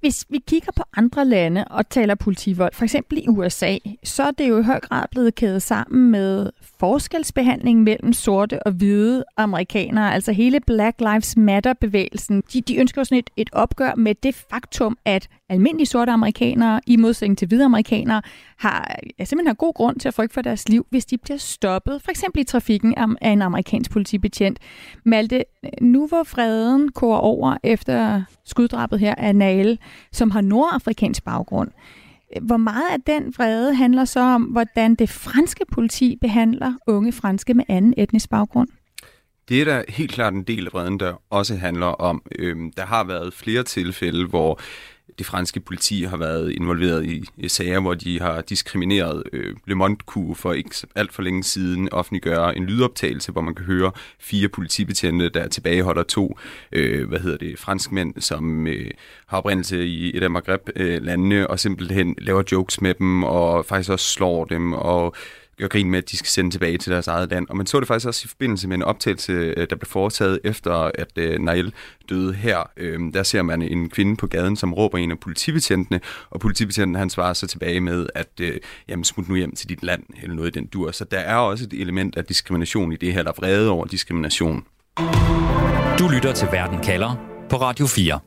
Hvis 0.02 0.26
vi 0.28 0.38
kigger 0.48 0.72
på 0.76 0.82
andre 0.96 1.24
lande 1.24 1.64
og 1.64 1.88
taler 1.88 2.14
politivold, 2.14 2.72
for 2.74 2.84
eksempel 2.84 3.18
i 3.18 3.28
USA, 3.28 3.76
så 4.04 4.22
er 4.22 4.30
det 4.30 4.48
jo 4.48 4.58
i 4.58 4.62
høj 4.62 4.80
grad 4.80 5.04
blevet 5.10 5.34
kædet 5.34 5.62
sammen 5.62 6.10
med 6.10 6.50
forskelsbehandling 6.80 7.82
mellem 7.82 8.12
sorte 8.12 8.62
og 8.62 8.72
hvide 8.72 9.24
amerikanere. 9.36 10.14
Altså 10.14 10.32
hele 10.32 10.60
Black 10.60 11.00
Lives 11.00 11.36
Matter-bevægelsen. 11.36 12.42
De, 12.52 12.60
de 12.60 12.76
ønsker 12.76 13.00
jo 13.00 13.04
sådan 13.04 13.18
et, 13.18 13.30
et 13.36 13.50
opgør 13.52 13.94
med 13.96 14.14
det 14.14 14.34
faktum, 14.34 14.98
at 15.04 15.28
almindelige 15.48 15.86
sorte 15.86 16.12
amerikanere, 16.12 16.80
i 16.86 16.96
modsætning 16.96 17.38
til 17.38 17.48
hvide 17.48 17.64
amerikanere, 17.64 18.22
har 18.58 18.98
ja, 19.18 19.24
simpelthen 19.24 19.46
har 19.46 19.54
god 19.54 19.74
grund 19.74 20.00
til 20.00 20.08
at 20.08 20.14
frygte 20.14 20.34
for 20.34 20.42
deres 20.42 20.68
liv, 20.68 20.86
hvis 20.90 21.06
de 21.06 21.18
bliver 21.18 21.38
stoppet, 21.38 22.02
for 22.02 22.10
eksempel 22.10 22.40
i 22.40 22.44
trafikken 22.44 22.94
af 23.20 23.32
en 23.32 23.42
amerikansk 23.42 23.90
politibetjent. 23.90 24.58
Malte, 25.04 25.44
nu 25.80 26.06
hvor 26.06 26.22
freden 26.22 26.92
går 26.92 27.16
over 27.16 27.56
efter 27.62 28.22
skuddrabet 28.44 29.00
her 29.00 29.14
af 29.14 29.36
Nael, 29.36 29.78
som 30.12 30.30
har 30.30 30.40
nordafrikansk 30.40 31.24
baggrund, 31.24 31.70
hvor 32.40 32.56
meget 32.56 32.90
af 32.92 33.00
den 33.06 33.34
vrede 33.36 33.74
handler 33.74 34.04
så 34.04 34.20
om, 34.20 34.42
hvordan 34.42 34.94
det 34.94 35.08
franske 35.08 35.64
politi 35.72 36.18
behandler 36.20 36.74
unge 36.86 37.12
franske 37.12 37.54
med 37.54 37.64
anden 37.68 37.94
etnisk 37.96 38.30
baggrund? 38.30 38.68
Det 39.48 39.60
er 39.60 39.64
da 39.64 39.84
helt 39.88 40.12
klart 40.12 40.34
en 40.34 40.42
del 40.42 40.66
af 40.66 40.72
vreden, 40.72 41.00
der 41.00 41.22
også 41.30 41.56
handler 41.56 41.86
om. 41.86 42.22
Øhm, 42.38 42.72
der 42.72 42.86
har 42.86 43.04
været 43.04 43.34
flere 43.34 43.62
tilfælde, 43.62 44.26
hvor 44.26 44.60
det 45.18 45.26
franske 45.26 45.60
politi 45.60 46.02
har 46.02 46.16
været 46.16 46.52
involveret 46.52 47.04
i, 47.04 47.24
i 47.36 47.48
sager, 47.48 47.80
hvor 47.80 47.94
de 47.94 48.20
har 48.20 48.40
diskrimineret 48.40 49.22
øh, 49.32 49.56
Le 49.66 49.74
Monde 49.74 49.96
for 50.34 50.52
ikke 50.52 50.86
alt 50.94 51.12
for 51.12 51.22
længe 51.22 51.44
siden 51.44 51.92
offentliggøre 51.92 52.56
en 52.56 52.66
lydoptagelse, 52.66 53.32
hvor 53.32 53.40
man 53.40 53.54
kan 53.54 53.64
høre 53.64 53.92
fire 54.20 54.48
politibetjente, 54.48 55.28
der 55.28 55.48
tilbageholder 55.48 56.02
to 56.02 56.38
øh, 56.72 57.08
hvad 57.08 57.18
hedder 57.18 57.36
det, 57.36 57.58
franskmænd, 57.58 58.14
som 58.20 58.66
øh, 58.66 58.90
har 59.26 59.38
oprindelse 59.38 59.86
i 59.86 60.16
et 60.16 60.22
af 60.22 60.30
Maghreb-landene, 60.30 61.34
øh, 61.34 61.46
og 61.48 61.60
simpelthen 61.60 62.14
laver 62.18 62.42
jokes 62.52 62.80
med 62.80 62.94
dem, 62.94 63.24
og 63.24 63.66
faktisk 63.66 63.90
også 63.90 64.06
slår 64.06 64.44
dem, 64.44 64.72
og 64.72 65.14
gør 65.62 65.68
grin 65.68 65.90
med, 65.90 65.98
at 65.98 66.10
de 66.10 66.16
skal 66.16 66.28
sende 66.28 66.50
tilbage 66.50 66.78
til 66.78 66.92
deres 66.92 67.08
eget 67.08 67.30
land. 67.30 67.46
Og 67.48 67.56
man 67.56 67.66
så 67.66 67.80
det 67.80 67.88
faktisk 67.88 68.06
også 68.06 68.22
i 68.24 68.28
forbindelse 68.28 68.68
med 68.68 68.76
en 68.76 68.82
optagelse, 68.82 69.32
øh, 69.32 69.66
der 69.70 69.76
blev 69.76 69.86
foretaget 69.86 70.40
efter, 70.44 70.72
at 70.94 71.18
uh, 71.18 71.44
Nael 71.44 71.72
døde 72.08 72.34
her. 72.34 72.70
Uh, 72.80 73.12
der 73.14 73.22
ser 73.22 73.42
man 73.42 73.62
en 73.62 73.88
kvinde 73.88 74.16
på 74.16 74.26
gaden, 74.26 74.56
som 74.56 74.74
råber 74.74 74.98
en 74.98 75.10
af 75.10 75.20
politibetjentene, 75.20 76.00
og 76.30 76.40
politibetjenten 76.40 76.94
han 76.94 77.10
svarer 77.10 77.32
så 77.32 77.46
tilbage 77.46 77.80
med, 77.80 78.06
at 78.14 78.28
uh, 78.40 78.48
jamen, 78.88 79.04
smut 79.04 79.28
nu 79.28 79.34
hjem 79.34 79.54
til 79.54 79.68
dit 79.68 79.82
land, 79.82 80.02
eller 80.22 80.36
noget 80.36 80.56
i 80.56 80.58
den 80.58 80.66
dur. 80.66 80.90
Så 80.90 81.04
der 81.04 81.18
er 81.18 81.36
også 81.36 81.64
et 81.64 81.80
element 81.80 82.16
af 82.16 82.24
diskrimination 82.24 82.92
i 82.92 82.96
det 82.96 83.12
her, 83.12 83.18
eller 83.18 83.32
vrede 83.36 83.70
over 83.70 83.84
diskrimination. 83.84 84.64
Du 85.98 86.08
lytter 86.08 86.32
til 86.36 86.48
Verden 86.52 86.78
kalder 86.82 87.16
på 87.50 87.56
Radio 87.56 87.86
4. 87.86 88.18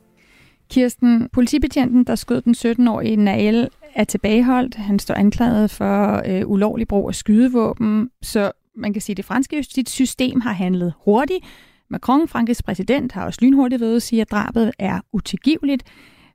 Kirsten, 0.70 1.28
politibetjenten, 1.32 2.04
der 2.04 2.14
skød 2.14 2.40
den 2.40 2.54
17-årige 2.54 3.16
Nael, 3.16 3.68
er 3.96 4.04
tilbageholdt. 4.04 4.74
Han 4.74 4.98
står 4.98 5.14
anklaget 5.14 5.70
for 5.70 6.22
øh, 6.26 6.42
ulovlig 6.46 6.88
brug 6.88 7.08
af 7.08 7.14
skydevåben. 7.14 8.10
Så 8.22 8.52
man 8.76 8.92
kan 8.92 9.02
sige, 9.02 9.14
at 9.14 9.16
det 9.16 9.24
franske 9.24 9.56
justitssystem 9.56 10.40
har 10.40 10.52
handlet 10.52 10.92
hurtigt. 11.04 11.44
Macron, 11.90 12.28
Frankrigs 12.28 12.62
præsident, 12.62 13.12
har 13.12 13.24
også 13.24 13.38
lynhurtigt 13.42 13.80
ved 13.80 13.96
at 13.96 14.02
sige, 14.02 14.20
at 14.20 14.30
drabet 14.30 14.72
er 14.78 15.00
utilgiveligt. 15.12 15.82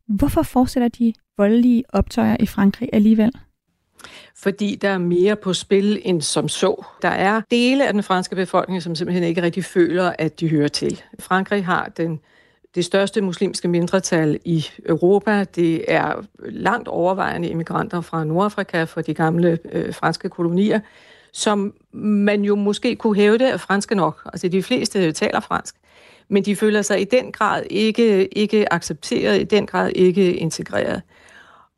Hvorfor 0.07 0.41
fortsætter 0.41 0.87
de 0.87 1.13
voldelige 1.37 1.83
optøjer 1.89 2.37
i 2.39 2.45
Frankrig 2.45 2.89
alligevel? 2.93 3.31
fordi 4.35 4.75
der 4.75 4.89
er 4.89 4.97
mere 4.97 5.35
på 5.35 5.53
spil 5.53 6.01
end 6.03 6.21
som 6.21 6.49
så. 6.49 6.85
Der 7.01 7.09
er 7.09 7.41
dele 7.51 7.87
af 7.87 7.93
den 7.93 8.03
franske 8.03 8.35
befolkning, 8.35 8.83
som 8.83 8.95
simpelthen 8.95 9.23
ikke 9.23 9.41
rigtig 9.41 9.65
føler, 9.65 10.13
at 10.19 10.39
de 10.39 10.49
hører 10.49 10.67
til. 10.67 11.01
Frankrig 11.19 11.65
har 11.65 11.91
den 11.97 12.19
det 12.75 12.85
største 12.85 13.21
muslimske 13.21 13.67
mindretal 13.67 14.39
i 14.45 14.65
Europa. 14.85 15.43
Det 15.43 15.85
er 15.87 16.25
langt 16.39 16.87
overvejende 16.87 17.47
immigranter 17.47 18.01
fra 18.01 18.23
Nordafrika, 18.23 18.83
fra 18.83 19.01
de 19.01 19.13
gamle 19.13 19.59
øh, 19.71 19.93
franske 19.93 20.29
kolonier, 20.29 20.79
som 21.33 21.73
man 21.93 22.43
jo 22.43 22.55
måske 22.55 22.95
kunne 22.95 23.15
hævde 23.15 23.45
er 23.45 23.57
franske 23.57 23.95
nok. 23.95 24.21
Altså 24.25 24.47
de 24.47 24.63
fleste 24.63 25.11
taler 25.11 25.39
fransk, 25.39 25.75
men 26.29 26.45
de 26.45 26.55
føler 26.55 26.81
sig 26.81 27.01
i 27.01 27.03
den 27.03 27.31
grad 27.31 27.63
ikke, 27.69 28.37
ikke 28.37 28.73
accepteret, 28.73 29.41
i 29.41 29.43
den 29.43 29.65
grad 29.67 29.91
ikke 29.95 30.33
integreret. 30.33 31.01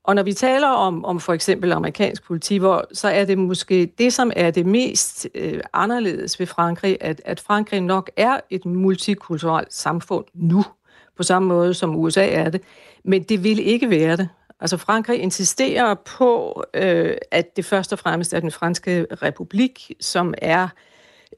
Og 0.04 0.16
når 0.16 0.24
vi 0.24 0.34
taler 0.34 0.68
om, 0.68 1.06
om 1.06 1.20
for 1.20 1.34
eksempel 1.34 1.72
amerikansk 1.72 2.24
politivold, 2.24 2.88
så 2.94 3.08
er 3.08 3.26
det 3.26 3.38
måske 3.38 3.94
det, 3.98 4.14
som 4.14 4.32
er 4.36 4.52
det 4.52 4.66
mest 4.66 5.28
øh, 5.36 5.60
anderledes 5.74 6.40
ved 6.40 6.48
Frankrig, 6.48 6.98
at, 7.02 7.22
at 7.26 7.40
Frankrig 7.40 7.82
nok 7.82 8.12
er 8.18 8.40
et 8.50 8.66
multikulturelt 8.66 9.74
samfund 9.74 10.26
nu, 10.34 10.64
på 11.17 11.24
samme 11.24 11.48
måde 11.48 11.74
som 11.74 11.96
USA 11.96 12.27
er 12.29 12.50
det. 12.50 12.62
Men 13.03 13.24
det 13.24 13.43
vil 13.43 13.67
ikke 13.67 13.89
være 13.89 14.17
det. 14.17 14.29
Altså 14.60 14.77
Frankrig 14.77 15.20
insisterer 15.20 15.96
på, 16.17 16.63
øh, 16.74 17.15
at 17.32 17.55
det 17.55 17.65
først 17.65 17.93
og 17.93 18.00
fremmest 18.00 18.34
er 18.34 18.39
den 18.39 18.51
franske 18.51 19.05
republik, 19.22 19.91
som 20.00 20.34
er 20.38 20.67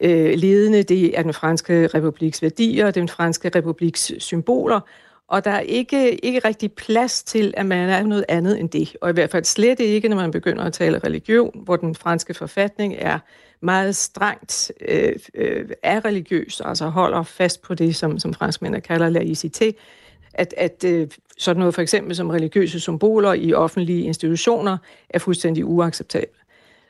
øh, 0.01 0.33
ledende. 0.35 0.83
Det 0.83 1.19
er 1.19 1.23
den 1.23 1.33
franske 1.33 1.87
republiks 1.87 2.41
værdier, 2.41 2.91
den 2.91 3.09
franske 3.09 3.51
republiks 3.55 4.11
symboler, 4.19 4.79
og 5.27 5.45
der 5.45 5.51
er 5.51 5.59
ikke, 5.59 6.25
ikke 6.25 6.39
rigtig 6.39 6.71
plads 6.71 7.23
til, 7.23 7.53
at 7.57 7.65
man 7.65 7.89
er 7.89 8.03
noget 8.03 8.25
andet 8.29 8.59
end 8.59 8.69
det. 8.69 8.95
Og 9.01 9.09
i 9.09 9.13
hvert 9.13 9.29
fald 9.29 9.43
slet 9.43 9.79
ikke, 9.79 10.09
når 10.09 10.15
man 10.15 10.31
begynder 10.31 10.63
at 10.63 10.73
tale 10.73 10.99
religion, 10.99 11.61
hvor 11.63 11.75
den 11.75 11.95
franske 11.95 12.33
forfatning 12.33 12.95
er 12.97 13.19
meget 13.61 13.95
strengt 13.95 14.71
øh, 14.87 15.13
øh, 15.33 15.69
er 15.83 16.05
religiøs, 16.05 16.61
altså 16.65 16.85
holder 16.85 17.23
fast 17.23 17.61
på 17.61 17.73
det, 17.73 17.95
som, 17.95 18.19
som 18.19 18.33
franskmændene 18.33 18.81
kalder 18.81 19.09
laïcité, 19.09 19.71
at, 20.33 20.53
at 20.57 20.83
øh, 20.83 21.07
sådan 21.37 21.59
noget 21.59 21.75
for 21.75 21.81
eksempel 21.81 22.15
som 22.15 22.29
religiøse 22.29 22.79
symboler 22.79 23.33
i 23.33 23.53
offentlige 23.53 24.03
institutioner 24.03 24.77
er 25.09 25.19
fuldstændig 25.19 25.65
uacceptabelt. 25.65 26.44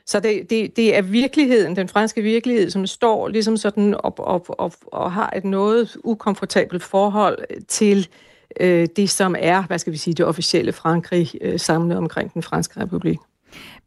Så 0.06 0.20
det, 0.20 0.50
det, 0.50 0.76
det 0.76 0.96
er 0.96 1.02
virkeligheden, 1.02 1.76
den 1.76 1.88
franske 1.88 2.22
virkelighed, 2.22 2.70
som 2.70 2.86
står 2.86 3.28
ligesom 3.28 3.56
sådan 3.56 3.94
op, 3.94 4.20
op, 4.22 4.46
op 4.58 4.74
og 4.86 5.12
har 5.12 5.32
et 5.36 5.44
noget 5.44 5.96
ukomfortabelt 6.04 6.82
forhold 6.82 7.38
til 7.68 8.08
øh, 8.60 8.88
det, 8.96 9.10
som 9.10 9.34
er, 9.38 9.62
hvad 9.62 9.78
skal 9.78 9.92
vi 9.92 9.98
sige, 9.98 10.14
det 10.14 10.26
officielle 10.26 10.72
Frankrig 10.72 11.30
øh, 11.40 11.60
samlet 11.60 11.98
omkring 11.98 12.34
den 12.34 12.42
franske 12.42 12.80
republik. 12.80 13.18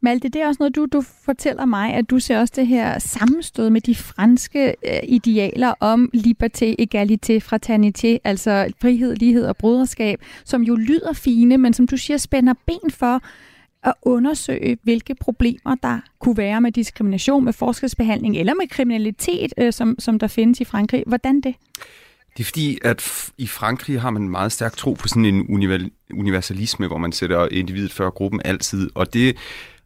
Malte, 0.00 0.28
det 0.28 0.42
er 0.42 0.46
også 0.46 0.56
noget, 0.60 0.76
du, 0.76 0.86
du 0.92 1.02
fortæller 1.24 1.64
mig, 1.64 1.94
at 1.94 2.10
du 2.10 2.18
ser 2.18 2.40
også 2.40 2.52
det 2.56 2.66
her 2.66 2.98
sammenstød 2.98 3.70
med 3.70 3.80
de 3.80 3.94
franske 3.94 4.74
øh, 4.86 5.00
idealer 5.02 5.74
om 5.80 6.10
liberté, 6.14 6.74
égalité, 6.80 7.38
fraternité, 7.38 8.18
altså 8.24 8.72
frihed, 8.80 9.16
lighed 9.16 9.44
og 9.46 9.56
broderskab, 9.56 10.20
som 10.44 10.62
jo 10.62 10.74
lyder 10.74 11.12
fine, 11.12 11.58
men 11.58 11.72
som 11.72 11.86
du 11.86 11.96
siger 11.96 12.16
spænder 12.16 12.54
ben 12.66 12.90
for 12.90 13.22
at 13.82 13.94
undersøge, 14.02 14.78
hvilke 14.82 15.14
problemer 15.14 15.74
der 15.82 16.00
kunne 16.18 16.36
være 16.36 16.60
med 16.60 16.72
diskrimination, 16.72 17.44
med 17.44 17.52
forskelsbehandling 17.52 18.36
eller 18.36 18.54
med 18.54 18.68
kriminalitet, 18.68 19.52
øh, 19.58 19.72
som, 19.72 19.96
som 19.98 20.18
der 20.18 20.26
findes 20.26 20.60
i 20.60 20.64
Frankrig. 20.64 21.04
Hvordan 21.06 21.40
det? 21.40 21.54
Det 22.36 22.40
er 22.40 22.44
fordi, 22.44 22.78
at 22.84 23.30
i 23.38 23.46
Frankrig 23.46 24.00
har 24.00 24.10
man 24.10 24.22
en 24.22 24.30
meget 24.30 24.52
stærk 24.52 24.76
tro 24.76 24.92
på 24.92 25.08
sådan 25.08 25.24
en 25.24 25.46
universalisme, 26.14 26.86
hvor 26.86 26.98
man 26.98 27.12
sætter 27.12 27.48
individet 27.48 27.92
før 27.92 28.10
gruppen 28.10 28.40
altid, 28.44 28.90
og 28.94 29.14
det 29.14 29.36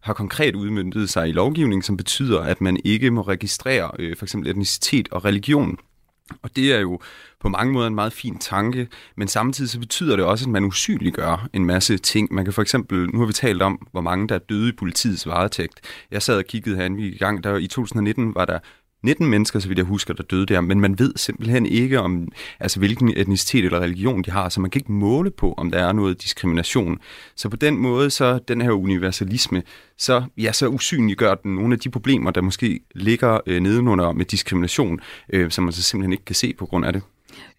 har 0.00 0.12
konkret 0.12 0.54
udmyndtet 0.54 1.10
sig 1.10 1.28
i 1.28 1.32
lovgivning, 1.32 1.84
som 1.84 1.96
betyder, 1.96 2.40
at 2.40 2.60
man 2.60 2.80
ikke 2.84 3.10
må 3.10 3.22
registrere 3.22 3.90
øh, 3.98 4.16
for 4.16 4.24
eksempel 4.24 4.50
etnicitet 4.50 5.08
og 5.10 5.24
religion. 5.24 5.78
Og 6.42 6.56
det 6.56 6.72
er 6.72 6.80
jo 6.80 7.00
på 7.40 7.48
mange 7.48 7.72
måder 7.72 7.86
en 7.86 7.94
meget 7.94 8.12
fin 8.12 8.38
tanke, 8.38 8.88
men 9.16 9.28
samtidig 9.28 9.70
så 9.70 9.78
betyder 9.78 10.16
det 10.16 10.24
også, 10.24 10.44
at 10.44 10.50
man 10.50 10.64
usynliggør 10.64 11.48
en 11.52 11.64
masse 11.64 11.98
ting. 11.98 12.34
Man 12.34 12.44
kan 12.44 12.54
for 12.54 12.62
eksempel, 12.62 13.06
nu 13.06 13.18
har 13.18 13.26
vi 13.26 13.32
talt 13.32 13.62
om, 13.62 13.86
hvor 13.92 14.00
mange 14.00 14.28
der 14.28 14.34
er 14.34 14.38
døde 14.38 14.68
i 14.68 14.72
politiets 14.72 15.26
varetægt. 15.26 15.80
Jeg 16.10 16.22
sad 16.22 16.38
og 16.38 16.44
kiggede 16.44 16.76
herinde 16.76 16.96
vi 16.96 17.08
i 17.08 17.18
gang, 17.18 17.44
der 17.44 17.56
i 17.56 17.66
2019 17.66 18.34
var 18.34 18.44
der 18.44 18.58
19 19.04 19.26
mennesker, 19.26 19.58
så 19.58 19.68
vidt 19.68 19.78
jeg 19.78 19.86
husker, 19.86 20.14
der 20.14 20.22
døde 20.22 20.46
der, 20.46 20.60
men 20.60 20.80
man 20.80 20.98
ved 20.98 21.12
simpelthen 21.16 21.66
ikke 21.66 22.00
om, 22.00 22.28
altså 22.60 22.78
hvilken 22.78 23.12
etnicitet 23.16 23.64
eller 23.64 23.80
religion 23.80 24.22
de 24.22 24.30
har, 24.30 24.48
så 24.48 24.60
man 24.60 24.70
kan 24.70 24.78
ikke 24.78 24.92
måle 24.92 25.30
på, 25.30 25.54
om 25.56 25.70
der 25.70 25.78
er 25.78 25.92
noget 25.92 26.22
diskrimination. 26.22 26.98
Så 27.36 27.48
på 27.48 27.56
den 27.56 27.76
måde, 27.76 28.10
så 28.10 28.38
den 28.48 28.60
her 28.60 28.70
universalisme, 28.70 29.62
så, 29.98 30.22
ja, 30.38 30.52
så 30.52 30.68
usynliggør 30.68 31.34
den 31.34 31.54
nogle 31.54 31.74
af 31.74 31.80
de 31.80 31.90
problemer, 31.90 32.30
der 32.30 32.40
måske 32.40 32.80
ligger 32.94 33.40
øh, 33.46 33.60
nedenunder 33.60 34.12
med 34.12 34.24
diskrimination, 34.24 35.00
øh, 35.32 35.50
som 35.50 35.64
man 35.64 35.72
så 35.72 35.82
simpelthen 35.82 36.12
ikke 36.12 36.24
kan 36.24 36.34
se 36.34 36.54
på 36.58 36.66
grund 36.66 36.84
af 36.86 36.92
det. 36.92 37.02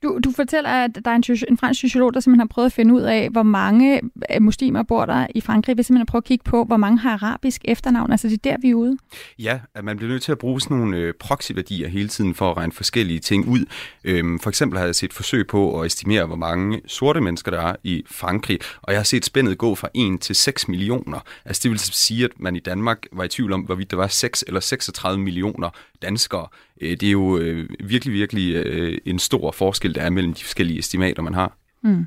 Du, 0.04 0.20
du 0.24 0.32
fortæller, 0.32 0.70
at 0.70 0.92
der 1.06 1.12
er 1.12 1.16
en, 1.16 1.24
en 1.50 1.58
fransk 1.58 1.82
sociolog, 1.82 2.14
der 2.14 2.20
simpelthen 2.20 2.40
har 2.40 2.54
prøvet 2.54 2.66
at 2.66 2.74
finde 2.74 2.94
ud 2.94 3.02
af, 3.02 3.30
hvor 3.30 3.44
mange 3.44 4.02
øh, 4.36 4.42
muslimer 4.42 4.84
bor 4.84 5.06
der 5.06 5.28
i 5.36 5.42
Frankrig, 5.42 5.76
hvis 5.76 5.90
man 5.90 6.06
prøver 6.06 6.22
at 6.22 6.26
kigge 6.26 6.44
på, 6.44 6.64
hvor 6.64 6.78
mange 6.78 7.00
har 7.00 7.14
arabisk 7.14 7.62
efternavn. 7.66 8.12
Altså 8.12 8.28
det 8.28 8.34
er 8.34 8.52
der, 8.52 8.58
vi 8.62 8.70
er 8.70 8.76
ude. 8.76 8.98
Ja, 9.40 9.60
at 9.76 9.84
man 9.84 9.98
bliver 9.98 10.12
nødt 10.12 10.24
til 10.24 10.32
at 10.32 10.38
bruge 10.38 10.62
sådan 10.62 10.78
nogle 10.78 10.98
øh, 10.98 11.14
proxy-værdier 11.20 11.88
hele 11.88 12.08
tiden 12.08 12.36
for 12.36 12.52
at 12.52 12.58
regne 12.58 12.72
forskellige 12.72 13.20
ting 13.20 13.48
ud. 13.48 13.66
Øhm, 14.04 14.40
for 14.40 14.50
eksempel 14.50 14.80
har 14.80 14.86
jeg 14.86 14.96
set 14.96 15.14
forsøg 15.14 15.48
på 15.48 15.82
at 15.82 15.86
estimere, 15.86 16.26
hvor 16.26 16.36
mange 16.36 16.82
sorte 16.88 17.22
mennesker 17.22 17.52
der 17.52 17.62
er 17.62 17.76
i 17.84 18.04
Frankrig, 18.08 18.60
og 18.82 18.94
jeg 18.94 19.00
har 19.00 19.06
set 19.06 19.26
spændet 19.26 19.58
gå 19.58 19.76
fra 19.76 19.88
1 19.94 20.22
til 20.22 20.36
6 20.36 20.68
millioner. 20.68 21.20
Altså 21.46 21.60
det 21.64 21.72
vil 21.72 21.80
sige, 21.80 22.26
at 22.26 22.32
man 22.38 22.56
i 22.56 22.60
Danmark 22.60 23.06
var 23.12 23.24
i 23.24 23.28
tvivl 23.28 23.54
om, 23.54 23.62
hvorvidt 23.62 23.92
der 23.92 23.98
var 23.98 24.08
6 24.08 24.44
eller 24.48 24.60
36 24.60 25.24
millioner 25.24 25.70
danskere. 26.06 26.48
Øh, 26.82 26.92
det 26.92 27.04
er 27.04 27.12
jo 27.12 27.38
øh, 27.38 27.70
virkelig, 27.84 28.14
virkelig 28.14 28.56
øh, 28.56 28.98
en 29.06 29.20
stor 29.20 29.52
forskel, 29.52 29.96
der 29.96 30.02
er 30.02 30.10
mellem 30.10 30.34
de 30.34 30.44
forskellige 30.44 30.80
estimater, 30.80 31.22
man 31.22 31.34
har. 31.34 31.58
Mm. 31.84 32.06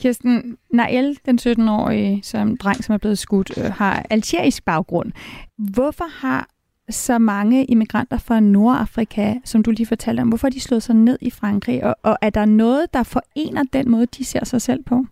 Kirsten, 0.00 0.56
Nael, 0.72 1.18
den 1.26 1.38
17-årige 1.42 2.20
som 2.22 2.56
dreng, 2.56 2.84
som 2.84 2.92
er 2.92 2.98
blevet 2.98 3.18
skudt, 3.18 3.58
øh, 3.58 3.64
har 3.64 4.06
algerisk 4.10 4.64
baggrund. 4.64 5.12
Hvorfor 5.58 6.20
har 6.20 6.48
så 6.90 7.18
mange 7.18 7.64
immigranter 7.64 8.18
fra 8.18 8.40
Nordafrika, 8.40 9.34
som 9.44 9.62
du 9.62 9.70
lige 9.70 9.86
fortalte 9.86 10.20
om, 10.20 10.28
hvorfor 10.28 10.46
har 10.46 10.50
de 10.50 10.60
slået 10.60 10.82
sig 10.82 10.94
ned 10.94 11.18
i 11.20 11.30
Frankrig? 11.30 11.84
Og, 11.84 11.96
og 12.02 12.16
er 12.22 12.30
der 12.30 12.44
noget, 12.44 12.94
der 12.94 13.02
forener 13.02 13.62
den 13.72 13.90
måde, 13.90 14.06
de 14.06 14.24
ser 14.24 14.44
sig 14.44 14.62
selv 14.62 14.82
på? 14.82 15.06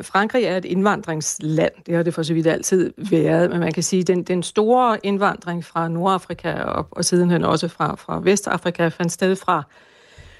Frankrig 0.00 0.44
er 0.44 0.56
et 0.56 0.64
indvandringsland. 0.64 1.72
Det 1.86 1.94
har 1.94 2.02
det 2.02 2.14
for 2.14 2.22
så 2.22 2.34
vidt 2.34 2.46
altid 2.46 2.92
været. 2.96 3.50
Men 3.50 3.60
man 3.60 3.72
kan 3.72 3.82
sige, 3.82 4.00
at 4.00 4.06
den, 4.06 4.22
den 4.22 4.42
store 4.42 4.98
indvandring 5.02 5.64
fra 5.64 5.88
Nordafrika 5.88 6.52
og, 6.52 6.86
og 6.90 7.04
sidenhen 7.04 7.44
også 7.44 7.68
fra, 7.68 7.94
fra 7.94 8.20
Vestafrika 8.24 8.88
fandt 8.88 9.12
sted 9.12 9.36
fra 9.36 9.62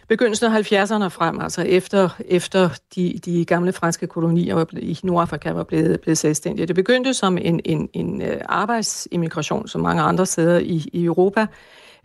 begyndelsen 0.08 0.52
af 0.52 0.72
70'erne 0.72 1.08
frem, 1.08 1.40
altså 1.40 1.62
efter, 1.62 2.08
efter 2.28 2.68
de, 2.94 3.20
de 3.24 3.44
gamle 3.44 3.72
franske 3.72 4.06
kolonier 4.06 4.54
var 4.54 4.64
blevet, 4.64 4.84
i 4.84 5.06
Nordafrika 5.06 5.50
var 5.50 5.64
blevet, 5.64 6.00
blevet 6.00 6.18
selvstændige. 6.18 6.66
Det 6.66 6.74
begyndte 6.74 7.14
som 7.14 7.38
en, 7.38 7.60
en, 7.64 7.88
en 7.92 8.22
øh, 8.22 8.40
arbejdsimmigration, 8.48 9.68
som 9.68 9.80
mange 9.80 10.02
andre 10.02 10.26
steder 10.26 10.58
i, 10.58 10.84
i 10.92 11.04
Europa. 11.04 11.46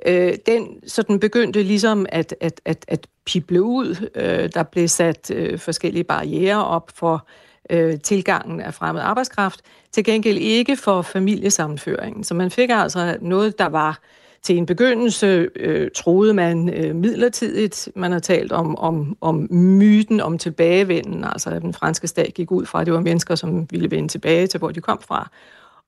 Øh, 0.06 0.34
den 0.46 0.68
sådan 0.88 1.20
begyndte 1.20 1.64
ligesom 1.64 2.06
at, 2.10 2.36
at, 2.42 2.62
at, 2.66 2.86
at 2.88 3.08
pible 3.26 3.62
ud. 3.62 4.10
Øh, 4.16 4.50
der 4.54 4.64
blev 4.64 4.88
sat 4.88 5.32
øh, 5.34 5.60
forskellige 5.60 6.04
barriere 6.04 6.66
op 6.66 6.92
for 6.96 7.28
øh, 7.70 8.00
tilgangen 8.00 8.62
af 8.62 8.74
fremmed 8.74 9.02
arbejdskraft, 9.02 9.62
til 9.92 10.04
gengæld 10.04 10.38
ikke 10.38 10.76
for 10.76 11.02
familiesammenføringen. 11.02 12.24
Så 12.24 12.34
man 12.34 12.52
fik 12.52 12.70
altså 12.70 13.18
noget, 13.22 13.60
der 13.60 13.70
var 13.70 14.00
til 14.42 14.58
en 14.58 14.66
begyndelse, 14.66 15.50
øh, 15.56 15.92
troede 15.96 16.34
man 16.34 16.70
øh, 16.74 16.96
midlertidigt. 16.96 17.90
Man 17.96 18.12
har 18.12 18.20
talt 18.20 18.52
om, 18.52 18.78
om, 18.78 19.18
om 19.22 19.48
myten 19.54 20.22
om 20.22 20.38
tilbagevenden, 20.38 21.24
altså 21.24 21.50
at 21.50 21.62
den 21.62 21.74
franske 21.74 22.08
stat 22.08 22.34
gik 22.34 22.52
ud 22.52 22.66
fra, 22.66 22.80
at 22.82 22.86
det 22.86 22.94
var 22.94 23.00
mennesker, 23.00 23.36
som 23.36 23.68
ville 23.72 23.92
vende 23.92 24.08
tilbage 24.08 24.48
til, 24.48 24.58
hvor 24.58 24.72
de 24.72 24.82
kom 24.82 25.02
fra, 25.02 25.30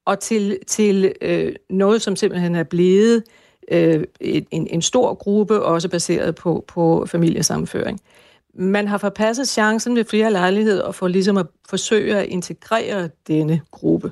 og 0.06 0.20
til, 0.20 0.58
til 0.68 1.14
øh, 1.22 1.56
noget, 1.70 2.02
som 2.02 2.16
simpelthen 2.16 2.56
er 2.56 2.64
blevet 2.64 3.16
øh, 3.16 3.22
Øh, 3.72 4.04
en, 4.22 4.68
en 4.68 4.82
stor 4.82 5.14
gruppe, 5.14 5.64
også 5.64 5.90
baseret 5.90 6.36
på, 6.36 6.64
på 6.68 7.06
familiesammenføring. 7.08 8.00
Man 8.54 8.88
har 8.88 8.98
forpasset 8.98 9.48
chancen 9.48 9.96
ved 9.96 10.06
flere 10.06 10.32
lejligheder 10.32 10.92
for 10.92 11.08
ligesom 11.08 11.38
at 11.38 11.46
forsøge 11.70 12.18
at 12.18 12.26
integrere 12.26 13.10
denne 13.28 13.62
gruppe. 13.72 14.12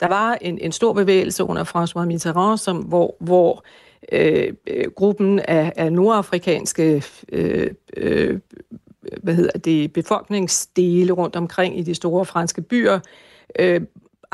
Der 0.00 0.08
var 0.08 0.38
en, 0.40 0.58
en 0.58 0.72
stor 0.72 0.92
bevægelse 0.92 1.44
under 1.44 1.64
François 1.64 2.04
Mitterrand, 2.04 2.58
som, 2.58 2.76
hvor, 2.76 3.16
hvor 3.20 3.64
øh, 4.12 4.52
øh 4.66 4.84
gruppen 4.96 5.38
af, 5.38 5.72
af 5.76 5.92
nordafrikanske 5.92 7.04
øh, 7.32 7.70
øh, 7.96 8.40
hvad 9.22 9.34
hedder 9.34 9.58
det, 9.58 9.92
befolkningsdele 9.92 11.12
rundt 11.12 11.36
omkring 11.36 11.78
i 11.78 11.82
de 11.82 11.94
store 11.94 12.24
franske 12.24 12.62
byer 12.62 13.00
øh, 13.58 13.80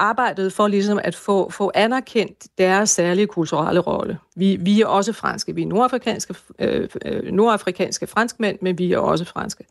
arbejdet 0.02 0.52
for 0.52 0.68
ligesom 0.68 1.00
at 1.04 1.14
få, 1.14 1.50
få 1.50 1.70
anerkendt 1.74 2.46
deres 2.58 2.90
særlige 2.90 3.26
kulturelle 3.26 3.80
rolle. 3.80 4.18
Vi, 4.36 4.56
vi 4.60 4.80
er 4.80 4.86
også 4.86 5.12
franske. 5.12 5.54
Vi 5.54 5.62
er 5.62 5.66
nordafrikanske, 5.66 6.34
øh, 6.58 6.88
øh, 7.04 7.32
nordafrikanske 7.32 8.06
franskmænd, 8.06 8.58
men 8.60 8.78
vi 8.78 8.92
er 8.92 8.98
også 8.98 9.24
franske. 9.24 9.64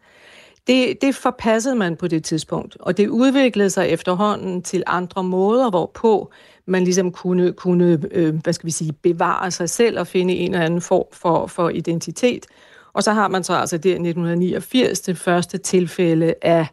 Det, 0.67 1.01
det 1.01 1.15
forpassede 1.15 1.75
man 1.75 1.95
på 1.95 2.07
det 2.07 2.23
tidspunkt, 2.23 2.77
og 2.79 2.97
det 2.97 3.07
udviklede 3.07 3.69
sig 3.69 3.87
efterhånden 3.87 4.61
til 4.61 4.83
andre 4.87 5.23
måder, 5.23 5.69
hvorpå 5.69 6.31
man 6.65 6.83
ligesom 6.83 7.11
kunne, 7.11 7.53
kunne 7.53 7.99
øh, 8.11 8.35
hvad 8.35 8.53
skal 8.53 8.65
vi 8.65 8.71
sige, 8.71 8.93
bevare 8.93 9.51
sig 9.51 9.69
selv 9.69 9.99
og 9.99 10.07
finde 10.07 10.33
en 10.33 10.53
eller 10.53 10.65
anden 10.65 10.81
form 10.81 11.05
for, 11.13 11.47
for 11.47 11.69
identitet. 11.69 12.45
Og 12.93 13.03
så 13.03 13.11
har 13.11 13.27
man 13.27 13.43
så 13.43 13.53
altså 13.53 13.77
der 13.77 13.91
1989 13.91 14.99
det 14.99 15.17
første 15.17 15.57
tilfælde 15.57 16.33
af 16.41 16.67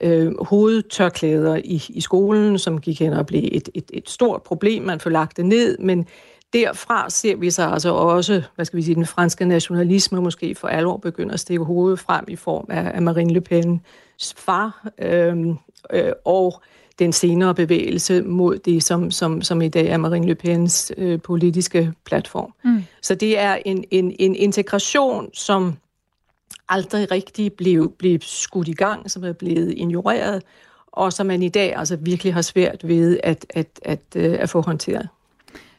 øh, 0.00 0.32
hovedtørklæder 0.44 1.56
i, 1.56 1.82
i 1.88 2.00
skolen, 2.00 2.58
som 2.58 2.80
gik 2.80 3.00
hen 3.00 3.12
og 3.12 3.26
blev 3.26 3.48
et, 3.52 3.68
et, 3.74 3.90
et 3.92 4.10
stort 4.10 4.42
problem. 4.42 4.82
Man 4.82 5.00
får 5.00 5.10
lagt 5.10 5.36
det 5.36 5.46
ned, 5.46 5.78
men 5.78 6.06
derfra 6.52 7.10
ser 7.10 7.36
vi 7.36 7.50
så 7.50 7.62
altså 7.62 7.94
også, 7.94 8.42
hvad 8.54 8.64
skal 8.64 8.76
vi 8.76 8.82
sige, 8.82 8.94
den 8.94 9.06
franske 9.06 9.44
nationalisme 9.44 10.20
måske 10.20 10.54
for 10.54 10.68
alvor 10.68 10.96
begynder 10.96 11.34
at 11.34 11.40
stikke 11.40 11.64
hovedet 11.64 11.98
frem 11.98 12.24
i 12.28 12.36
form 12.36 12.66
af, 12.68 12.90
af 12.94 13.02
Marine 13.02 13.32
Le 13.32 13.42
Pen's 13.52 14.32
far, 14.36 14.88
øh, 14.98 15.46
øh, 15.92 16.12
og 16.24 16.62
den 16.98 17.12
senere 17.12 17.54
bevægelse 17.54 18.22
mod 18.22 18.58
det, 18.58 18.82
som, 18.82 19.10
som, 19.10 19.42
som 19.42 19.62
i 19.62 19.68
dag 19.68 19.86
er 19.86 19.96
Marine 19.96 20.26
Le 20.26 20.34
Pens 20.34 20.92
øh, 20.96 21.20
politiske 21.20 21.92
platform. 22.04 22.52
Mm. 22.64 22.82
Så 23.02 23.14
det 23.14 23.38
er 23.38 23.58
en, 23.64 23.84
en, 23.90 24.16
en 24.18 24.34
integration, 24.34 25.30
som 25.34 25.76
aldrig 26.68 27.10
rigtig 27.10 27.52
blev, 27.52 27.92
blev 27.98 28.18
skudt 28.20 28.68
i 28.68 28.72
gang, 28.72 29.10
som 29.10 29.24
er 29.24 29.32
blevet 29.32 29.74
ignoreret, 29.76 30.42
og 30.86 31.12
som 31.12 31.26
man 31.26 31.42
i 31.42 31.48
dag 31.48 31.76
altså 31.76 31.96
virkelig 31.96 32.34
har 32.34 32.42
svært 32.42 32.88
ved 32.88 33.20
at, 33.22 33.46
at, 33.50 33.80
at, 33.82 34.00
at, 34.14 34.22
at 34.22 34.50
få 34.50 34.60
håndteret. 34.60 35.08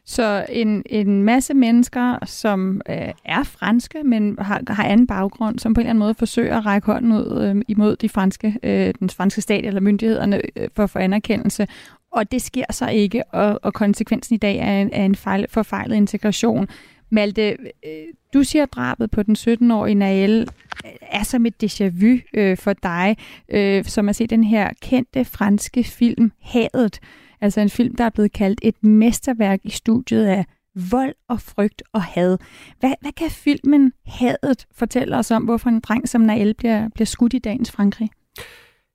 Så 0.06 0.46
en, 0.50 0.84
en 0.86 1.24
masse 1.24 1.54
mennesker, 1.54 2.26
som 2.26 2.82
øh, 2.90 2.96
er 3.26 3.44
franske, 3.44 4.04
men 4.04 4.38
har, 4.40 4.62
har 4.68 4.84
anden 4.84 5.08
baggrund, 5.08 5.60
som 5.60 5.74
på 5.74 5.82
en 5.82 5.86
eller 5.86 5.90
anden 5.90 6.00
måde 6.00 6.14
forsøger 6.14 6.58
at 6.58 6.66
række 6.66 6.86
hånden 6.86 7.12
ud 7.12 7.44
øh, 7.44 7.62
imod 7.68 7.96
de 7.96 8.10
franske, 8.10 8.60
øh, 8.64 8.94
den 9.00 9.10
franske 9.10 9.42
stat 9.42 9.66
eller 9.66 9.82
myndighederne 9.82 10.42
øh, 10.56 10.68
for 10.76 10.84
at 10.84 10.90
få 10.90 11.00
anerkendelse. 11.00 11.68
Og 12.12 12.32
det 12.32 12.42
sker 12.42 12.66
så 12.72 12.88
ikke, 12.88 13.24
og, 13.24 13.60
og 13.64 13.74
konsekvensen 13.74 14.36
i 14.36 14.38
dag 14.38 14.58
er 14.58 14.82
en, 14.82 14.90
er 14.94 15.06
en 15.06 15.16
fejl, 15.16 15.46
forfejlet 15.50 15.96
integration. 15.96 16.68
Malte, 17.12 17.58
øh, 17.86 17.92
du 18.34 18.44
siger, 18.44 18.64
at 18.64 18.74
drabet 18.74 19.12
på 19.12 19.24
den 19.24 19.36
17-årige 19.36 19.96
Nael 19.96 20.48
øh, 20.86 20.92
er 21.02 21.24
som 21.24 21.46
et 21.46 21.64
déjà 21.64 21.84
vu 21.84 22.18
øh, 22.34 22.58
for 22.58 22.74
dig, 22.74 23.18
øh, 23.50 23.86
som 23.86 24.10
at 24.10 24.16
se 24.16 24.28
den 24.28 24.44
her 24.44 24.70
kendte 24.82 25.26
franske 25.26 25.84
film 25.84 26.32
Hadet. 26.42 27.00
Altså 27.42 27.62
en 27.62 27.70
film, 27.70 27.96
der 27.96 28.04
er 28.04 28.10
blevet 28.10 28.32
kaldt 28.32 28.60
et 28.64 28.84
mesterværk 28.84 29.60
i 29.64 29.70
studiet 29.70 30.26
af 30.26 30.46
vold 30.92 31.16
og 31.28 31.42
frygt 31.42 31.84
og 31.94 32.04
had. 32.04 32.38
Hvad, 32.80 32.94
hvad 33.02 33.12
kan 33.12 33.30
filmen 33.30 33.94
Hadet 34.06 34.68
fortælle 34.76 35.18
os 35.18 35.32
om, 35.32 35.44
hvorfor 35.44 35.70
en 35.70 35.80
dreng 35.80 36.10
som 36.10 36.22
Nael 36.22 36.54
bliver, 36.54 36.90
bliver 36.90 37.06
skudt 37.06 37.34
i 37.34 37.40
dagens 37.40 37.72
Frankrig? 37.72 38.10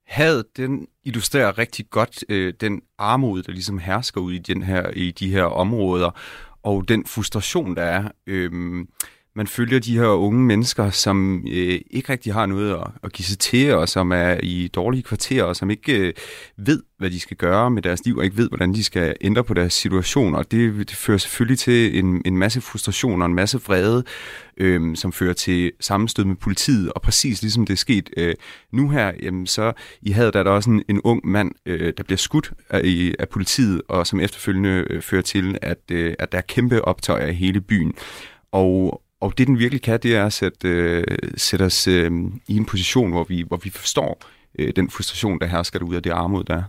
Had, 0.07 0.43
den 0.57 0.87
illustrerer 1.03 1.57
rigtig 1.57 1.89
godt 1.89 2.23
øh, 2.29 2.53
den 2.61 2.81
armod, 2.97 3.43
der 3.43 3.51
ligesom 3.51 3.77
hersker 3.77 4.21
ud 4.21 4.33
i, 4.33 4.37
den 4.37 4.63
her, 4.63 4.89
i 4.89 5.11
de 5.11 5.29
her 5.29 5.43
områder, 5.43 6.11
og 6.65 6.87
den 6.87 7.05
frustration, 7.05 7.75
der 7.75 7.83
er. 7.83 8.11
Øh, 8.27 8.85
man 9.35 9.47
følger 9.47 9.79
de 9.79 9.97
her 9.97 10.07
unge 10.07 10.39
mennesker, 10.39 10.89
som 10.89 11.47
øh, 11.51 11.79
ikke 11.89 12.11
rigtig 12.11 12.33
har 12.33 12.45
noget 12.45 12.73
at, 12.73 12.87
at 13.03 13.13
give 13.13 13.25
sig 13.25 13.39
til, 13.39 13.73
og 13.73 13.89
som 13.89 14.11
er 14.11 14.37
i 14.43 14.67
dårlige 14.67 15.03
kvarterer, 15.03 15.43
og 15.43 15.55
som 15.55 15.69
ikke 15.69 15.97
øh, 15.97 16.13
ved, 16.57 16.83
hvad 16.97 17.09
de 17.09 17.19
skal 17.19 17.37
gøre 17.37 17.71
med 17.71 17.81
deres 17.81 18.05
liv, 18.05 18.17
og 18.17 18.23
ikke 18.23 18.37
ved, 18.37 18.47
hvordan 18.47 18.73
de 18.73 18.83
skal 18.83 19.15
ændre 19.21 19.43
på 19.43 19.53
deres 19.53 19.73
situation. 19.73 20.35
Og 20.35 20.51
det, 20.51 20.89
det 20.89 20.95
fører 20.95 21.17
selvfølgelig 21.17 21.59
til 21.59 21.99
en, 21.99 22.21
en 22.25 22.37
masse 22.37 22.61
frustration 22.61 23.21
og 23.21 23.25
en 23.25 23.35
masse 23.35 23.61
vrede, 23.61 24.03
øh, 24.57 24.95
som 24.95 25.11
fører 25.11 25.33
til 25.33 25.71
sammenstød 25.79 26.25
med 26.25 26.35
politiet. 26.35 26.93
Og 26.93 27.01
præcis 27.01 27.41
ligesom 27.41 27.65
det 27.65 27.73
er 27.73 27.77
sket 27.77 28.09
øh, 28.17 28.35
nu 28.71 28.89
her, 28.89 29.11
jamen, 29.23 29.47
så 29.47 29.73
i 30.01 30.11
havde 30.11 30.31
der, 30.31 30.43
der 30.43 30.51
også 30.51 30.69
en, 30.69 30.83
en 30.89 31.01
ung 31.03 31.27
mand, 31.27 31.51
øh, 31.65 31.93
der 31.97 32.03
bliver 32.03 32.17
skudt 32.17 32.53
af, 32.69 33.13
af 33.19 33.29
politiet, 33.29 33.81
og 33.87 34.07
som 34.07 34.19
efterfølgende 34.19 34.85
øh, 34.89 35.01
fører 35.01 35.21
til, 35.21 35.57
at, 35.61 35.79
øh, 35.91 36.13
at 36.19 36.31
der 36.31 36.37
er 36.37 36.41
kæmpe 36.47 36.85
optøjer 36.85 37.27
i 37.27 37.33
hele 37.33 37.61
byen. 37.61 37.93
Og, 38.51 39.01
og 39.21 39.37
det, 39.37 39.47
den 39.47 39.59
virkelig 39.59 39.81
kan, 39.81 39.99
det 40.03 40.15
er 40.15 40.25
at 40.25 40.33
sætte, 40.33 40.67
øh, 40.67 41.03
sætte 41.37 41.63
os 41.63 41.87
øh, 41.87 42.11
i 42.47 42.57
en 42.57 42.65
position, 42.65 43.11
hvor 43.11 43.23
vi, 43.23 43.43
hvor 43.47 43.57
vi 43.57 43.69
forstår 43.69 44.19
øh, 44.59 44.73
den 44.75 44.89
frustration, 44.89 45.39
der 45.39 45.45
hersker 45.45 45.83
ud 45.83 45.95
af 45.95 46.03
det 46.03 46.09
armod, 46.09 46.43
der 46.43 46.55
er. 46.55 46.63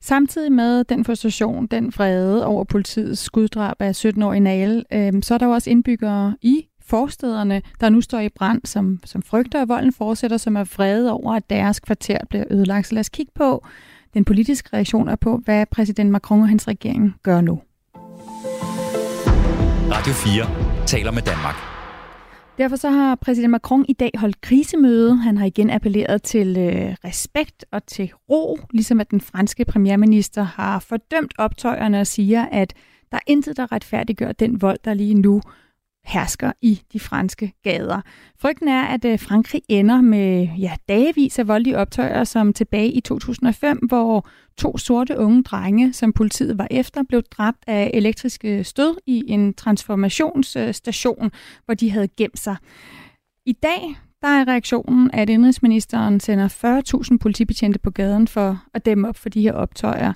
Samtidig 0.00 0.52
med 0.52 0.84
den 0.84 1.04
frustration, 1.04 1.66
den 1.66 1.92
vrede 1.96 2.46
over 2.46 2.64
politiets 2.64 3.20
skuddrab 3.20 3.76
af 3.80 4.04
17-årige 4.04 4.40
Nale, 4.40 4.84
øh, 4.92 5.22
så 5.22 5.34
er 5.34 5.38
der 5.38 5.46
jo 5.46 5.52
også 5.52 5.70
indbyggere 5.70 6.36
i 6.42 6.66
forstederne, 6.86 7.62
der 7.80 7.88
nu 7.88 8.00
står 8.00 8.18
i 8.20 8.28
brand, 8.28 8.60
som, 8.64 9.00
som 9.04 9.22
frygter, 9.22 9.62
at 9.62 9.68
volden 9.68 9.92
fortsætter, 9.92 10.36
som 10.36 10.56
er 10.56 10.64
vrede 10.64 11.12
over, 11.12 11.34
at 11.34 11.50
deres 11.50 11.80
kvarter 11.80 12.18
bliver 12.30 12.44
ødelagt. 12.50 12.86
Så 12.86 12.94
lad 12.94 13.00
os 13.00 13.08
kigge 13.08 13.32
på 13.34 13.66
den 14.14 14.24
politiske 14.24 14.68
reaktion 14.72 15.08
og 15.08 15.20
på, 15.20 15.40
hvad 15.44 15.66
præsident 15.66 16.10
Macron 16.10 16.40
og 16.40 16.48
hans 16.48 16.68
regering 16.68 17.14
gør 17.22 17.40
nu. 17.40 17.60
Radio 19.90 20.12
4 20.12 20.71
taler 20.86 21.10
med 21.10 21.22
Danmark. 21.22 21.54
Derfor 22.58 22.76
så 22.76 22.90
har 22.90 23.14
præsident 23.14 23.50
Macron 23.50 23.84
i 23.88 23.92
dag 23.92 24.10
holdt 24.14 24.40
krisemøde. 24.40 25.16
Han 25.16 25.38
har 25.38 25.46
igen 25.46 25.70
appelleret 25.70 26.22
til 26.22 26.56
øh, 26.58 26.94
respekt 27.04 27.64
og 27.72 27.86
til 27.86 28.12
ro, 28.30 28.58
ligesom 28.70 29.00
at 29.00 29.10
den 29.10 29.20
franske 29.20 29.64
premierminister 29.64 30.42
har 30.42 30.78
fordømt 30.78 31.34
optøjerne 31.38 32.00
og 32.00 32.06
siger, 32.06 32.46
at 32.52 32.74
der 33.10 33.16
er 33.16 33.22
intet, 33.26 33.56
der 33.56 33.72
retfærdiggør 33.72 34.32
den 34.32 34.62
vold, 34.62 34.78
der 34.84 34.94
lige 34.94 35.14
nu 35.14 35.40
hersker 36.04 36.52
i 36.62 36.82
de 36.92 37.00
franske 37.00 37.52
gader. 37.62 38.00
Frygten 38.40 38.68
er, 38.68 38.82
at 38.82 39.04
øh, 39.04 39.18
Frankrig 39.18 39.62
ender 39.68 40.00
med 40.00 40.48
ja, 40.58 40.72
dagevis 40.88 41.38
af 41.38 41.48
voldelige 41.48 41.78
optøjer, 41.78 42.24
som 42.24 42.52
tilbage 42.52 42.92
i 42.92 43.00
2005, 43.00 43.78
hvor 43.78 44.28
to 44.56 44.78
sorte 44.78 45.18
unge 45.18 45.42
drenge, 45.42 45.92
som 45.92 46.12
politiet 46.12 46.58
var 46.58 46.68
efter, 46.70 47.02
blev 47.08 47.22
dræbt 47.22 47.64
af 47.66 47.90
elektriske 47.94 48.64
stød 48.64 48.96
i 49.06 49.24
en 49.28 49.54
transformationsstation, 49.54 51.30
hvor 51.64 51.74
de 51.74 51.90
havde 51.90 52.08
gemt 52.08 52.38
sig. 52.38 52.56
I 53.46 53.52
dag 53.52 53.96
der 54.22 54.28
er 54.28 54.48
reaktionen, 54.48 55.10
at 55.12 55.30
indrigsministeren 55.30 56.20
sender 56.20 56.48
40.000 57.12 57.18
politibetjente 57.18 57.78
på 57.78 57.90
gaden 57.90 58.28
for 58.28 58.64
at 58.74 58.84
dæmme 58.86 59.08
op 59.08 59.16
for 59.16 59.28
de 59.28 59.42
her 59.42 59.52
optøjer. 59.52 60.12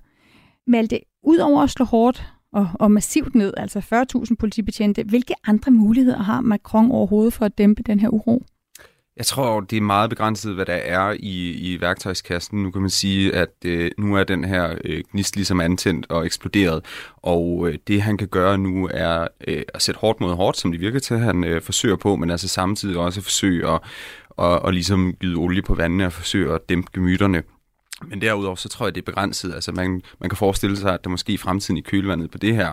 Malte, 0.66 1.00
udover 1.22 1.62
at 1.62 1.70
slå 1.70 1.84
hårdt 1.84 2.35
og, 2.52 2.68
og 2.74 2.90
massivt 2.90 3.34
ned, 3.34 3.54
altså 3.56 3.78
40.000 3.78 4.34
politibetjente. 4.38 5.02
Hvilke 5.02 5.34
andre 5.46 5.72
muligheder 5.72 6.22
har 6.22 6.40
Macron 6.40 6.90
overhovedet 6.90 7.32
for 7.32 7.44
at 7.44 7.58
dæmpe 7.58 7.82
den 7.82 8.00
her 8.00 8.08
uro? 8.08 8.42
Jeg 9.16 9.26
tror, 9.26 9.60
det 9.60 9.76
er 9.76 9.80
meget 9.80 10.10
begrænset, 10.10 10.54
hvad 10.54 10.66
der 10.66 10.74
er 10.74 11.16
i, 11.18 11.50
i 11.50 11.80
værktøjskassen. 11.80 12.62
Nu 12.62 12.70
kan 12.70 12.80
man 12.80 12.90
sige, 12.90 13.34
at 13.34 13.50
øh, 13.64 13.90
nu 13.98 14.16
er 14.16 14.24
den 14.24 14.44
her 14.44 14.74
øh, 14.84 15.02
gnist 15.12 15.36
ligesom 15.36 15.60
antændt 15.60 16.06
og 16.10 16.26
eksploderet, 16.26 16.84
og 17.16 17.68
øh, 17.68 17.78
det 17.86 18.02
han 18.02 18.16
kan 18.16 18.28
gøre 18.28 18.58
nu 18.58 18.88
er 18.92 19.28
øh, 19.48 19.62
at 19.74 19.82
sætte 19.82 19.98
hårdt 19.98 20.20
mod 20.20 20.34
hårdt, 20.34 20.56
som 20.56 20.72
det 20.72 20.80
virker 20.80 20.98
til, 20.98 21.14
at 21.14 21.20
han 21.20 21.44
øh, 21.44 21.62
forsøger 21.62 21.96
på, 21.96 22.16
men 22.16 22.30
altså 22.30 22.48
samtidig 22.48 22.96
også 22.96 23.22
forsøge 23.22 23.68
at 23.68 23.80
og, 24.36 24.62
og 24.62 24.72
ligesom 24.72 25.12
gyde 25.12 25.36
olie 25.36 25.62
på 25.62 25.74
vandene 25.74 26.06
og 26.06 26.12
forsøge 26.12 26.54
at 26.54 26.68
dæmpe 26.68 26.90
gemytterne. 26.94 27.42
Men 28.04 28.20
derudover, 28.20 28.56
så 28.56 28.68
tror 28.68 28.86
jeg, 28.86 28.94
det 28.94 29.00
er 29.00 29.04
begrænset. 29.04 29.54
Altså 29.54 29.72
man, 29.72 30.02
man 30.20 30.30
kan 30.30 30.36
forestille 30.36 30.76
sig, 30.76 30.94
at 30.94 31.04
der 31.04 31.10
måske 31.10 31.32
i 31.32 31.36
fremtiden 31.36 31.78
i 31.78 31.80
kølvandet 31.80 32.30
på 32.30 32.38
det 32.38 32.54
her, 32.54 32.72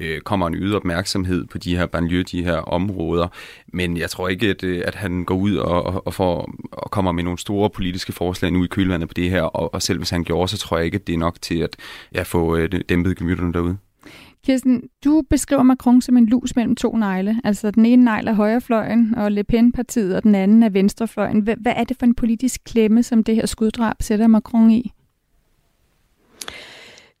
øh, 0.00 0.20
kommer 0.20 0.46
en 0.46 0.54
yder 0.54 0.76
opmærksomhed 0.76 1.46
på 1.46 1.58
de 1.58 1.76
her 1.76 1.86
banlieue, 1.86 2.22
de 2.22 2.44
her 2.44 2.56
områder. 2.56 3.28
Men 3.66 3.96
jeg 3.96 4.10
tror 4.10 4.28
ikke, 4.28 4.48
at, 4.48 4.64
øh, 4.64 4.82
at 4.86 4.94
han 4.94 5.24
går 5.24 5.34
ud 5.34 5.56
og, 5.56 6.06
og, 6.06 6.14
får, 6.14 6.54
og 6.72 6.90
kommer 6.90 7.12
med 7.12 7.24
nogle 7.24 7.38
store 7.38 7.70
politiske 7.70 8.12
forslag 8.12 8.52
nu 8.52 8.64
i 8.64 8.66
kølvandet 8.66 9.08
på 9.08 9.14
det 9.14 9.30
her. 9.30 9.42
Og, 9.42 9.74
og 9.74 9.82
selv 9.82 9.98
hvis 9.98 10.10
han 10.10 10.24
gjorde, 10.24 10.48
så 10.48 10.58
tror 10.58 10.76
jeg 10.76 10.84
ikke, 10.86 10.96
at 10.96 11.06
det 11.06 11.12
er 11.12 11.18
nok 11.18 11.36
til 11.42 11.58
at 11.58 11.76
ja, 12.14 12.22
få 12.22 12.56
øh, 12.56 12.68
dæmpet 12.88 13.16
gemytterne 13.16 13.52
derude. 13.52 13.76
Kirsten, 14.44 14.82
du 15.04 15.22
beskriver 15.30 15.62
Macron 15.62 16.02
som 16.02 16.16
en 16.16 16.26
lus 16.26 16.56
mellem 16.56 16.76
to 16.76 16.96
negle. 16.96 17.40
Altså 17.44 17.70
den 17.70 17.86
ene 17.86 18.04
negl 18.04 18.28
er 18.28 18.32
højrefløjen, 18.32 19.14
og 19.16 19.32
Le 19.32 19.44
Pen-partiet, 19.44 20.16
og 20.16 20.22
den 20.22 20.34
anden 20.34 20.62
er 20.62 20.68
venstrefløjen. 20.68 21.40
Hvad 21.40 21.72
er 21.76 21.84
det 21.84 21.96
for 21.98 22.06
en 22.06 22.14
politisk 22.14 22.60
klemme, 22.64 23.02
som 23.02 23.24
det 23.24 23.34
her 23.34 23.46
skuddrab 23.46 23.96
sætter 24.02 24.26
Macron 24.26 24.70
i? 24.70 24.92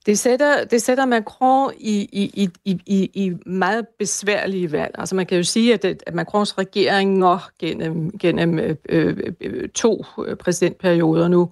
Det 0.06 0.18
sætter, 0.18 0.64
det 0.64 0.82
sætter 0.82 1.06
Macron 1.06 1.72
i, 1.78 2.08
i, 2.12 2.50
i, 2.64 2.78
i, 2.86 3.10
i 3.14 3.32
meget 3.46 3.86
besværlige 3.98 4.72
valg. 4.72 4.94
Altså 4.98 5.14
man 5.14 5.26
kan 5.26 5.36
jo 5.36 5.42
sige, 5.42 5.74
at, 5.74 5.84
at 5.84 6.14
Macrons 6.14 6.58
regeringer 6.58 7.50
gennem, 7.58 8.18
gennem 8.18 8.58
øh, 8.58 8.76
øh, 8.88 9.16
øh 9.40 9.68
to 9.68 10.04
præsidentperioder 10.40 11.28
nu 11.28 11.50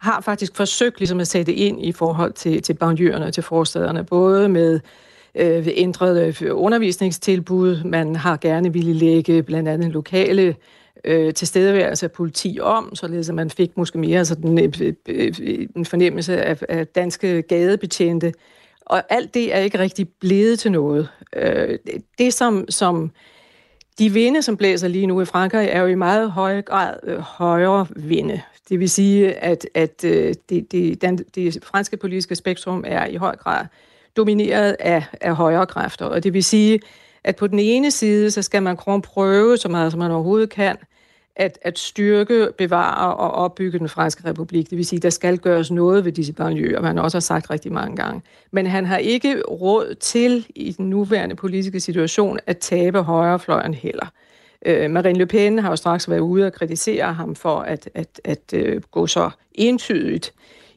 har 0.00 0.20
faktisk 0.20 0.56
forsøgt 0.56 0.98
ligesom 0.98 1.20
at 1.20 1.28
sætte 1.28 1.54
ind 1.54 1.84
i 1.84 1.92
forhold 1.92 2.32
til, 2.32 2.62
til 2.62 2.74
banlieurerne 2.74 3.26
og 3.26 3.34
til 3.34 3.42
forstederne, 3.42 4.04
både 4.04 4.48
med 4.48 4.80
øh, 5.34 5.68
ændrede 5.74 6.34
øh, 6.42 6.50
undervisningstilbud, 6.52 7.84
man 7.84 8.16
har 8.16 8.36
gerne 8.36 8.72
ville 8.72 8.92
lægge 8.92 9.42
blandt 9.42 9.68
andet 9.68 9.90
lokale 9.90 10.56
øh, 11.04 11.34
tilstedeværelse 11.34 12.06
af 12.06 12.12
politi 12.12 12.58
om, 12.62 12.94
således 12.94 13.28
at 13.28 13.34
man 13.34 13.50
fik 13.50 13.76
måske 13.76 13.98
mere 13.98 14.24
sådan 14.24 14.58
en, 14.58 14.74
øh, 14.80 14.94
øh, 15.08 15.32
en 15.76 15.84
fornemmelse 15.84 16.42
af, 16.42 16.62
af 16.68 16.86
danske 16.86 17.42
gadebetjente. 17.42 18.32
Og 18.86 19.02
alt 19.10 19.34
det 19.34 19.54
er 19.54 19.58
ikke 19.58 19.78
rigtig 19.78 20.08
blevet 20.20 20.58
til 20.58 20.72
noget. 20.72 21.08
Øh, 21.36 21.78
det, 22.18 22.34
som, 22.34 22.64
som 22.68 23.10
de 24.00 24.12
vinde, 24.12 24.42
som 24.42 24.56
blæser 24.56 24.88
lige 24.88 25.06
nu 25.06 25.20
i 25.20 25.24
Frankrig, 25.24 25.68
er 25.68 25.80
jo 25.80 25.86
i 25.86 25.94
meget 25.94 26.30
høj 26.30 26.62
grad 26.62 26.94
øh, 27.02 27.18
højere 27.18 27.86
vinde. 27.96 28.42
Det 28.68 28.80
vil 28.80 28.90
sige, 28.90 29.32
at, 29.32 29.66
at 29.74 30.04
øh, 30.04 30.34
det, 30.48 30.72
det, 30.72 31.02
den, 31.02 31.18
det 31.34 31.64
franske 31.64 31.96
politiske 31.96 32.36
spektrum 32.36 32.84
er 32.86 33.06
i 33.06 33.16
høj 33.16 33.36
grad 33.36 33.66
domineret 34.16 34.76
af, 34.80 35.04
af 35.20 35.36
højere 35.36 35.66
kræfter. 35.66 36.04
Og 36.04 36.24
det 36.24 36.34
vil 36.34 36.44
sige, 36.44 36.80
at 37.24 37.36
på 37.36 37.46
den 37.46 37.58
ene 37.58 37.90
side, 37.90 38.30
så 38.30 38.42
skal 38.42 38.62
man 38.62 38.76
prøve 39.02 39.56
så 39.56 39.68
meget, 39.68 39.92
som 39.92 39.98
man 39.98 40.10
overhovedet 40.10 40.50
kan, 40.50 40.76
at, 41.36 41.58
at 41.62 41.78
styrke, 41.78 42.48
bevare 42.58 43.14
og 43.14 43.30
opbygge 43.30 43.78
den 43.78 43.88
franske 43.88 44.28
republik. 44.28 44.70
Det 44.70 44.78
vil 44.78 44.86
sige, 44.86 44.96
at 44.96 45.02
der 45.02 45.10
skal 45.10 45.38
gøres 45.38 45.70
noget 45.70 46.04
ved 46.04 46.12
disse 46.12 46.34
og 46.76 46.82
man 46.82 46.98
også 46.98 47.16
har 47.16 47.20
sagt 47.20 47.50
rigtig 47.50 47.72
mange 47.72 47.96
gange. 47.96 48.22
Men 48.50 48.66
han 48.66 48.86
har 48.86 48.98
ikke 48.98 49.42
råd 49.42 49.94
til 49.94 50.46
i 50.54 50.72
den 50.72 50.90
nuværende 50.90 51.36
politiske 51.36 51.80
situation 51.80 52.38
at 52.46 52.58
tabe 52.58 53.02
højrefløjen 53.02 53.74
heller. 53.74 54.06
Øh, 54.66 54.90
Marine 54.90 55.18
Le 55.18 55.26
Pen 55.26 55.58
har 55.58 55.70
jo 55.70 55.76
straks 55.76 56.10
været 56.10 56.20
ude 56.20 56.46
og 56.46 56.52
kritisere 56.52 57.12
ham 57.12 57.34
for 57.34 57.60
at, 57.60 57.90
at, 57.94 58.20
at, 58.24 58.54
øh, 58.54 58.82
gå 58.90 59.06
så 59.06 59.30
entydigt 59.54 60.32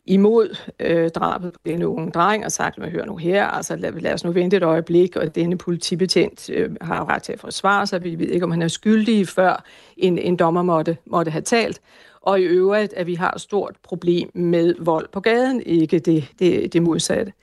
imod 0.06 0.58
øh, 0.80 1.10
drabet 1.10 1.54
på 1.54 1.60
denne 1.66 1.88
unge 1.88 2.12
dreng 2.12 2.46
og 2.46 2.52
sagt, 2.52 2.80
at 2.80 2.92
hører 2.92 3.06
nu 3.06 3.18
her, 3.18 3.46
altså 3.46 3.76
lad, 3.76 3.92
lad 3.92 4.13
os 4.13 4.24
nu 4.24 4.32
vente 4.32 4.58
et 4.58 4.63
øjeblik, 4.63 5.16
og 5.16 5.36
denne 5.36 5.58
politibetjent 5.58 6.50
øh, 6.50 6.76
har 6.82 7.10
ret 7.10 7.24
til 7.24 7.34
at 7.34 7.39
forsvare 7.39 7.88
sig. 7.88 8.04
Vi 8.04 8.20
ved 8.20 8.28
ikke, 8.28 8.44
om 8.44 8.52
han 8.52 8.62
er 8.62 8.68
skyldig, 8.68 9.28
før 9.28 9.63
en, 9.98 10.18
en 10.18 10.36
dommer 10.36 10.62
måtte, 10.62 10.98
måtte 11.06 11.32
have 11.32 11.42
talt. 11.42 11.82
Og 12.22 12.39
i 12.39 12.44
øvrigt, 12.44 12.94
at 12.94 13.08
vi 13.08 13.16
har 13.16 13.32
et 13.32 13.42
stort 13.42 13.76
problem 13.84 14.30
med 14.34 14.76
vold 14.80 15.08
på 15.12 15.20
gaden, 15.20 15.62
ikke 15.66 16.00
det, 16.00 16.32
det, 16.39 16.74
det 16.74 16.82
modsatte. 16.84 17.34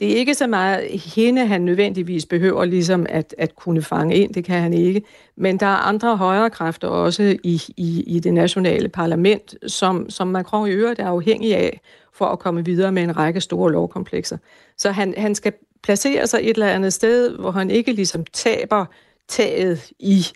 Det 0.00 0.12
er 0.12 0.16
ikke 0.16 0.34
så 0.34 0.46
meget 0.46 1.00
hende, 1.14 1.46
han 1.46 1.60
nødvendigvis 1.60 2.26
behøver 2.26 2.64
ligesom 2.64 3.06
at, 3.08 3.34
at 3.38 3.56
kunne 3.56 3.82
fange 3.82 4.16
ind, 4.16 4.34
det 4.34 4.44
kan 4.44 4.60
han 4.60 4.74
ikke. 4.74 5.02
Men 5.36 5.60
der 5.60 5.66
er 5.66 5.76
andre 5.76 6.16
højere 6.16 6.50
kræfter 6.50 6.88
også 6.88 7.36
i, 7.42 7.62
i, 7.76 8.04
i 8.06 8.20
det 8.20 8.34
nationale 8.34 8.88
parlament, 8.88 9.54
som, 9.66 10.10
som 10.10 10.28
Macron 10.28 10.68
i 10.68 10.72
øvrigt 10.72 11.00
er 11.00 11.06
afhængig 11.06 11.56
af, 11.56 11.80
for 12.12 12.26
at 12.26 12.38
komme 12.38 12.64
videre 12.64 12.92
med 12.92 13.02
en 13.02 13.16
række 13.16 13.40
store 13.40 13.72
lovkomplekser. 13.72 14.38
Så 14.76 14.90
han, 14.90 15.14
han 15.16 15.34
skal 15.34 15.52
placere 15.82 16.26
sig 16.26 16.40
et 16.42 16.50
eller 16.50 16.68
andet 16.68 16.92
sted, 16.92 17.38
hvor 17.38 17.50
han 17.50 17.70
ikke 17.70 17.92
ligesom 17.92 18.24
taber 18.32 18.84
taget 19.28 19.92
i 19.98 20.26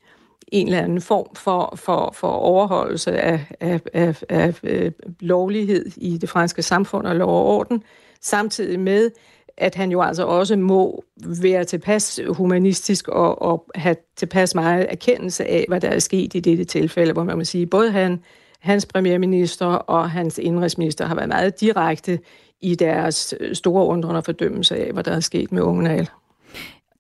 en 0.49 0.67
eller 0.67 0.83
anden 0.83 1.01
form 1.01 1.35
for, 1.35 1.73
for, 1.77 2.13
for 2.17 2.29
overholdelse 2.29 3.21
af, 3.21 3.47
af, 3.61 3.81
af, 3.95 4.23
af, 4.29 4.61
af 4.63 4.93
lovlighed 5.21 5.87
i 5.97 6.19
det 6.19 6.29
franske 6.29 6.63
samfund 6.63 7.07
og 7.07 7.17
lov 7.17 7.29
og 7.29 7.47
orden, 7.47 7.83
samtidig 8.21 8.81
med, 8.81 9.11
at 9.59 9.75
han 9.75 9.91
jo 9.91 10.03
altså 10.03 10.27
også 10.27 10.57
må 10.57 11.05
være 11.43 11.65
tilpas 11.65 12.21
humanistisk 12.29 13.09
og, 13.09 13.43
og 13.43 13.67
have 13.75 13.97
tilpas 14.17 14.55
meget 14.55 14.87
erkendelse 14.91 15.45
af, 15.45 15.65
hvad 15.69 15.81
der 15.81 15.89
er 15.89 15.99
sket 15.99 16.35
i 16.35 16.41
dette 16.41 16.65
tilfælde, 16.65 17.13
hvor 17.13 17.25
man 17.25 17.37
må 17.37 17.45
sige, 17.45 17.67
både 17.67 17.91
han 17.91 18.21
hans 18.61 18.87
premierminister 18.87 19.67
og 19.67 20.11
hans 20.11 20.39
indrigsminister 20.39 21.07
har 21.07 21.15
været 21.15 21.29
meget 21.29 21.61
direkte 21.61 22.19
i 22.61 22.75
deres 22.75 23.35
øh, 23.41 23.55
store 23.55 23.87
undrende 23.87 24.23
fordømmelse 24.23 24.77
af, 24.77 24.93
hvad 24.93 25.05
der 25.05 25.13
er 25.13 25.21
sket 25.21 25.53
med 25.53 25.63
Ungernal. 25.63 26.09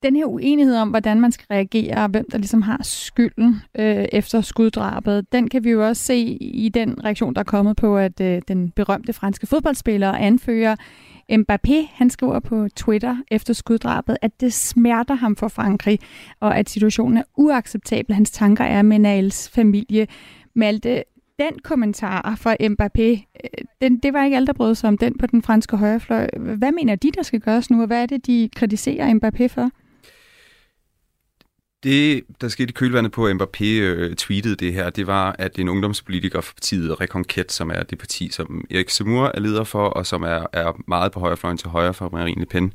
Den 0.03 0.17
her 0.17 0.25
uenighed 0.25 0.77
om, 0.77 0.89
hvordan 0.89 1.21
man 1.21 1.33
skal 1.33 1.47
reagere, 1.51 1.97
og 1.97 2.09
hvem 2.09 2.27
der 2.33 2.39
ligesom 2.39 2.63
har 2.63 2.81
skylden 2.83 3.57
øh, 3.79 4.05
efter 4.13 4.41
skuddrabet, 4.41 5.33
den 5.33 5.49
kan 5.49 5.65
vi 5.65 5.71
jo 5.71 5.87
også 5.87 6.05
se 6.05 6.17
i 6.41 6.69
den 6.69 7.05
reaktion, 7.05 7.35
der 7.35 7.41
er 7.41 7.45
kommet 7.45 7.77
på, 7.77 7.99
at 7.99 8.21
øh, 8.21 8.43
den 8.49 8.71
berømte 8.71 9.13
franske 9.13 9.47
fodboldspiller 9.47 10.13
anfører 10.13 10.77
Mbappé, 11.33 11.89
han 11.93 12.11
skriver 12.11 12.41
på 12.41 12.69
Twitter 12.77 13.17
efter 13.31 13.55
skuddrabet, 13.55 14.17
at 14.23 14.41
det 14.41 14.53
smerter 14.53 15.15
ham 15.15 15.37
for 15.37 15.49
Frankrig, 15.49 15.99
og 16.41 16.59
at 16.59 16.71
situationen 16.71 17.17
er 17.17 17.23
uacceptabel. 17.37 18.15
Hans 18.15 18.31
tanker 18.31 18.65
er 18.65 18.83
med 18.83 18.99
Nals 18.99 19.49
familie. 19.49 20.07
Malte, 20.55 21.05
den 21.39 21.59
kommentar 21.65 22.35
fra 22.39 22.57
Mbappé, 22.61 23.03
øh, 23.45 23.65
den, 23.81 23.99
det 23.99 24.13
var 24.13 24.25
ikke 24.25 24.37
alt, 24.37 24.47
der 24.47 24.53
brød 24.53 24.75
sig 24.75 24.89
om 24.89 24.99
den 24.99 25.19
på 25.19 25.27
den 25.27 25.43
franske 25.43 25.77
højrefløj. 25.77 26.29
Hvad 26.37 26.73
mener 26.73 26.95
de, 26.95 27.13
der 27.13 27.23
skal 27.23 27.41
gøres 27.41 27.71
nu, 27.71 27.81
og 27.81 27.87
hvad 27.87 28.03
er 28.03 28.07
det, 28.07 28.27
de 28.27 28.49
kritiserer 28.57 29.15
Mbappé 29.15 29.47
for? 29.47 29.71
Det, 31.83 32.25
der 32.41 32.49
skete 32.49 32.69
i 32.69 32.73
kølvandet 32.73 33.13
på, 33.13 33.27
at 33.27 33.37
Mbappé 33.37 33.65
øh, 33.65 34.17
tweetede 34.17 34.57
det 34.57 34.73
her, 34.73 34.91
det 34.91 35.07
var, 35.07 35.37
at 35.39 35.59
en 35.59 35.69
ungdomspolitiker 35.69 36.41
for 36.41 36.55
partiet 36.55 37.01
Reconquête, 37.01 37.49
som 37.49 37.71
er 37.71 37.83
det 37.83 37.99
parti, 37.99 38.29
som 38.31 38.65
Erik 38.71 38.91
Zemmour 38.91 39.31
er 39.35 39.41
leder 39.41 39.65
for, 39.65 39.89
og 39.89 40.07
som 40.07 40.23
er, 40.23 40.47
er 40.53 40.83
meget 40.89 41.13
på 41.13 41.21
højrefløjen 41.21 41.59
til 41.59 41.69
højre 41.69 41.95
for 41.95 42.09
Marine 42.13 42.41
Le 42.41 42.47
Pen, 42.47 42.73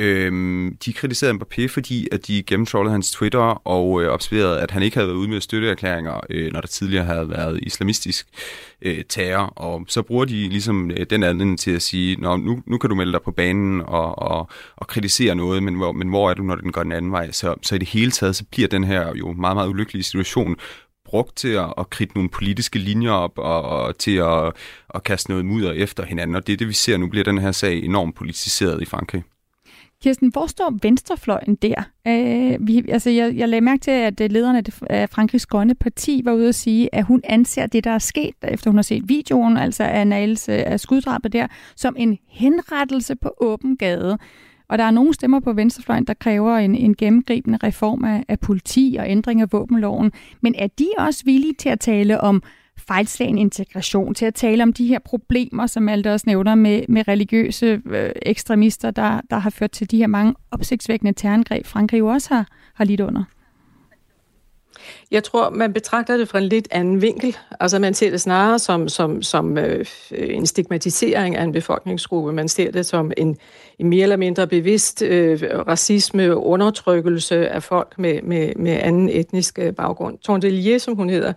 Øhm, 0.00 0.76
de 0.84 0.92
kritiserede 0.92 1.38
Mbappé, 1.38 1.66
fordi 1.66 2.08
at 2.12 2.26
de 2.26 2.42
gennemtrollede 2.42 2.92
hans 2.92 3.10
Twitter 3.10 3.66
og 3.66 4.02
øh, 4.02 4.08
observerede, 4.08 4.60
at 4.60 4.70
han 4.70 4.82
ikke 4.82 4.96
havde 4.96 5.08
været 5.08 5.16
ude 5.16 5.28
med 5.28 5.40
støtteerklæringer, 5.40 6.20
øh, 6.30 6.52
når 6.52 6.60
der 6.60 6.68
tidligere 6.68 7.04
havde 7.04 7.30
været 7.30 7.60
islamistisk 7.62 8.26
øh, 8.82 9.04
terror. 9.08 9.44
Og 9.44 9.84
så 9.88 10.02
bruger 10.02 10.24
de 10.24 10.48
ligesom 10.48 10.90
øh, 10.90 11.06
den 11.10 11.22
anden 11.22 11.56
til 11.56 11.70
at 11.70 11.82
sige, 11.82 12.16
Nå, 12.16 12.36
nu, 12.36 12.62
nu 12.66 12.78
kan 12.78 12.90
du 12.90 12.96
melde 12.96 13.12
dig 13.12 13.22
på 13.22 13.30
banen 13.30 13.80
og, 13.80 14.18
og, 14.18 14.48
og 14.76 14.86
kritisere 14.86 15.34
noget, 15.34 15.62
men 15.62 15.74
hvor, 15.74 15.92
men 15.92 16.08
hvor 16.08 16.30
er 16.30 16.34
du, 16.34 16.42
når 16.42 16.54
den 16.54 16.72
går 16.72 16.82
den 16.82 16.92
anden 16.92 17.12
vej? 17.12 17.32
Så, 17.32 17.54
så 17.62 17.74
i 17.74 17.78
det 17.78 17.88
hele 17.88 18.10
taget, 18.10 18.36
så 18.36 18.44
bliver 18.50 18.68
den 18.68 18.84
her 18.84 19.16
jo 19.16 19.32
meget, 19.32 19.56
meget 19.56 19.68
ulykkelige 19.68 20.02
situation 20.02 20.56
brugt 21.04 21.36
til 21.36 21.48
at, 21.48 21.74
at 21.78 21.90
kridte 21.90 22.14
nogle 22.14 22.30
politiske 22.30 22.78
linjer 22.78 23.12
op 23.12 23.38
og, 23.38 23.62
og 23.62 23.98
til 23.98 24.16
at, 24.16 24.52
at 24.94 25.02
kaste 25.04 25.30
noget 25.30 25.44
mudder 25.44 25.72
efter 25.72 26.04
hinanden. 26.04 26.36
Og 26.36 26.46
det 26.46 26.52
er 26.52 26.56
det, 26.56 26.68
vi 26.68 26.72
ser 26.72 26.96
nu, 26.96 27.08
bliver 27.08 27.24
den 27.24 27.38
her 27.38 27.52
sag 27.52 27.84
enormt 27.84 28.14
politiseret 28.14 28.82
i 28.82 28.84
Frankrig. 28.84 29.24
Kirsten, 30.02 30.28
hvor 30.28 30.46
står 30.46 30.78
venstrefløjen 30.82 31.54
der? 31.54 31.82
Øh, 32.06 32.66
vi, 32.66 32.84
altså, 32.88 33.10
jeg, 33.10 33.36
jeg 33.36 33.48
lagde 33.48 33.60
mærke 33.60 33.80
til, 33.80 33.90
at 33.90 34.20
lederne 34.20 34.32
lederen 34.32 34.64
af 34.90 35.10
Frankrigs 35.10 35.46
Grønne 35.46 35.74
Parti 35.74 36.22
var 36.24 36.32
ude 36.32 36.48
at 36.48 36.54
sige, 36.54 36.94
at 36.94 37.04
hun 37.04 37.20
anser 37.24 37.66
det, 37.66 37.84
der 37.84 37.90
er 37.90 37.98
sket, 37.98 38.34
efter 38.42 38.70
hun 38.70 38.76
har 38.78 38.82
set 38.82 39.08
videoen, 39.08 39.56
altså 39.56 39.84
af 39.84 40.06
Niles 40.06 40.48
øh, 40.48 40.62
af 40.66 40.80
skuddrabet 40.80 41.32
der, 41.32 41.46
som 41.76 41.96
en 41.98 42.18
henrettelse 42.28 43.16
på 43.16 43.34
åben 43.40 43.76
gade. 43.76 44.18
Og 44.68 44.78
der 44.78 44.84
er 44.84 44.90
nogle 44.90 45.14
stemmer 45.14 45.40
på 45.40 45.52
venstrefløjen, 45.52 46.04
der 46.04 46.14
kræver 46.14 46.56
en, 46.56 46.74
en 46.74 46.96
gennemgribende 46.96 47.58
reform 47.62 48.04
af, 48.04 48.24
af 48.28 48.40
politi 48.40 48.96
og 48.98 49.08
ændring 49.08 49.40
af 49.40 49.52
våbenloven. 49.52 50.12
Men 50.40 50.54
er 50.58 50.66
de 50.66 50.88
også 50.98 51.22
villige 51.24 51.54
til 51.54 51.68
at 51.68 51.80
tale 51.80 52.20
om 52.20 52.42
fejlslagen 52.80 53.38
integration, 53.38 54.14
til 54.14 54.26
at 54.26 54.34
tale 54.34 54.62
om 54.62 54.72
de 54.72 54.86
her 54.86 54.98
problemer, 54.98 55.66
som 55.66 55.82
Malte 55.82 56.12
også 56.12 56.24
nævner, 56.26 56.54
med, 56.54 56.82
med 56.88 57.08
religiøse 57.08 57.82
øh, 57.86 58.10
ekstremister, 58.22 58.90
der, 58.90 59.20
der 59.30 59.38
har 59.38 59.50
ført 59.50 59.70
til 59.70 59.90
de 59.90 59.96
her 59.96 60.06
mange 60.06 60.34
opsigtsvækkende 60.50 61.12
terrorangreb, 61.12 61.66
Frankrig 61.66 61.98
jo 61.98 62.06
også 62.06 62.34
har, 62.34 62.46
har 62.74 62.84
lidt 62.84 63.00
under? 63.00 63.24
Jeg 65.10 65.24
tror, 65.24 65.50
man 65.50 65.72
betragter 65.72 66.16
det 66.16 66.28
fra 66.28 66.38
en 66.38 66.44
lidt 66.44 66.68
anden 66.70 67.02
vinkel. 67.02 67.36
Altså 67.60 67.78
man 67.78 67.94
ser 67.94 68.10
det 68.10 68.20
snarere 68.20 68.58
som, 68.58 68.88
som, 68.88 69.22
som 69.22 69.58
øh, 69.58 69.86
øh 70.12 70.34
en 70.34 70.46
stigmatisering 70.46 71.36
af 71.36 71.44
en 71.44 71.52
befolkningsgruppe. 71.52 72.32
Man 72.32 72.48
ser 72.48 72.70
det 72.70 72.86
som 72.86 73.12
en, 73.16 73.36
en 73.78 73.88
mere 73.88 74.02
eller 74.02 74.16
mindre 74.16 74.46
bevidst 74.46 75.02
øh, 75.02 75.42
racisme, 75.66 76.36
undertrykkelse 76.36 77.48
af 77.48 77.62
folk 77.62 77.98
med, 77.98 78.22
med, 78.22 78.52
med 78.56 78.78
anden 78.82 79.08
etnisk 79.08 79.58
øh, 79.58 79.74
baggrund. 79.74 80.18
Tondelier, 80.18 80.78
som 80.78 80.96
hun 80.96 81.10
hedder, 81.10 81.32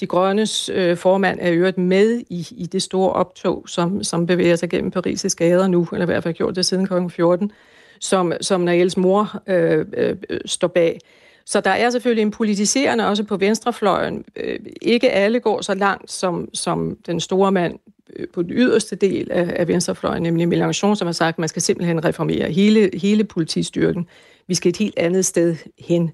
de 0.00 0.06
Grønnes 0.06 0.68
øh, 0.68 0.96
formand 0.96 1.38
er 1.40 1.52
øvrigt 1.52 1.78
med 1.78 2.22
i, 2.30 2.48
i 2.50 2.66
det 2.66 2.82
store 2.82 3.12
optog, 3.12 3.64
som, 3.66 4.04
som 4.04 4.26
bevæger 4.26 4.56
sig 4.56 4.70
gennem 4.70 4.92
Paris' 4.96 5.34
gader 5.36 5.68
nu, 5.68 5.88
eller 5.92 6.04
i 6.04 6.06
hvert 6.06 6.22
fald 6.22 6.34
gjort 6.34 6.56
det 6.56 6.66
siden 6.66 6.86
kl. 6.86 7.08
14, 7.08 7.52
som, 8.00 8.32
som 8.40 8.60
Naels 8.60 8.96
mor 8.96 9.42
øh, 9.46 9.86
øh, 9.96 10.16
står 10.44 10.68
bag. 10.68 11.00
Så 11.44 11.60
der 11.60 11.70
er 11.70 11.90
selvfølgelig 11.90 12.22
en 12.22 12.30
politiserende 12.30 13.08
også 13.08 13.24
på 13.24 13.36
venstrefløjen. 13.36 14.24
Øh, 14.36 14.58
ikke 14.82 15.10
alle 15.10 15.40
går 15.40 15.62
så 15.62 15.74
langt 15.74 16.10
som, 16.10 16.48
som 16.54 16.98
den 17.06 17.20
store 17.20 17.52
mand 17.52 17.78
øh, 18.16 18.26
på 18.34 18.42
den 18.42 18.52
yderste 18.52 18.96
del 18.96 19.30
af, 19.30 19.52
af 19.56 19.68
venstrefløjen, 19.68 20.22
nemlig 20.22 20.48
Mélenchon, 20.48 20.94
som 20.94 21.06
har 21.06 21.12
sagt, 21.12 21.34
at 21.34 21.38
man 21.38 21.48
skal 21.48 21.62
simpelthen 21.62 22.04
reformere 22.04 22.52
hele, 22.52 22.90
hele 22.94 23.24
politistyrken. 23.24 24.08
Vi 24.46 24.54
skal 24.54 24.68
et 24.68 24.76
helt 24.76 24.98
andet 24.98 25.24
sted 25.24 25.56
hen. 25.78 26.10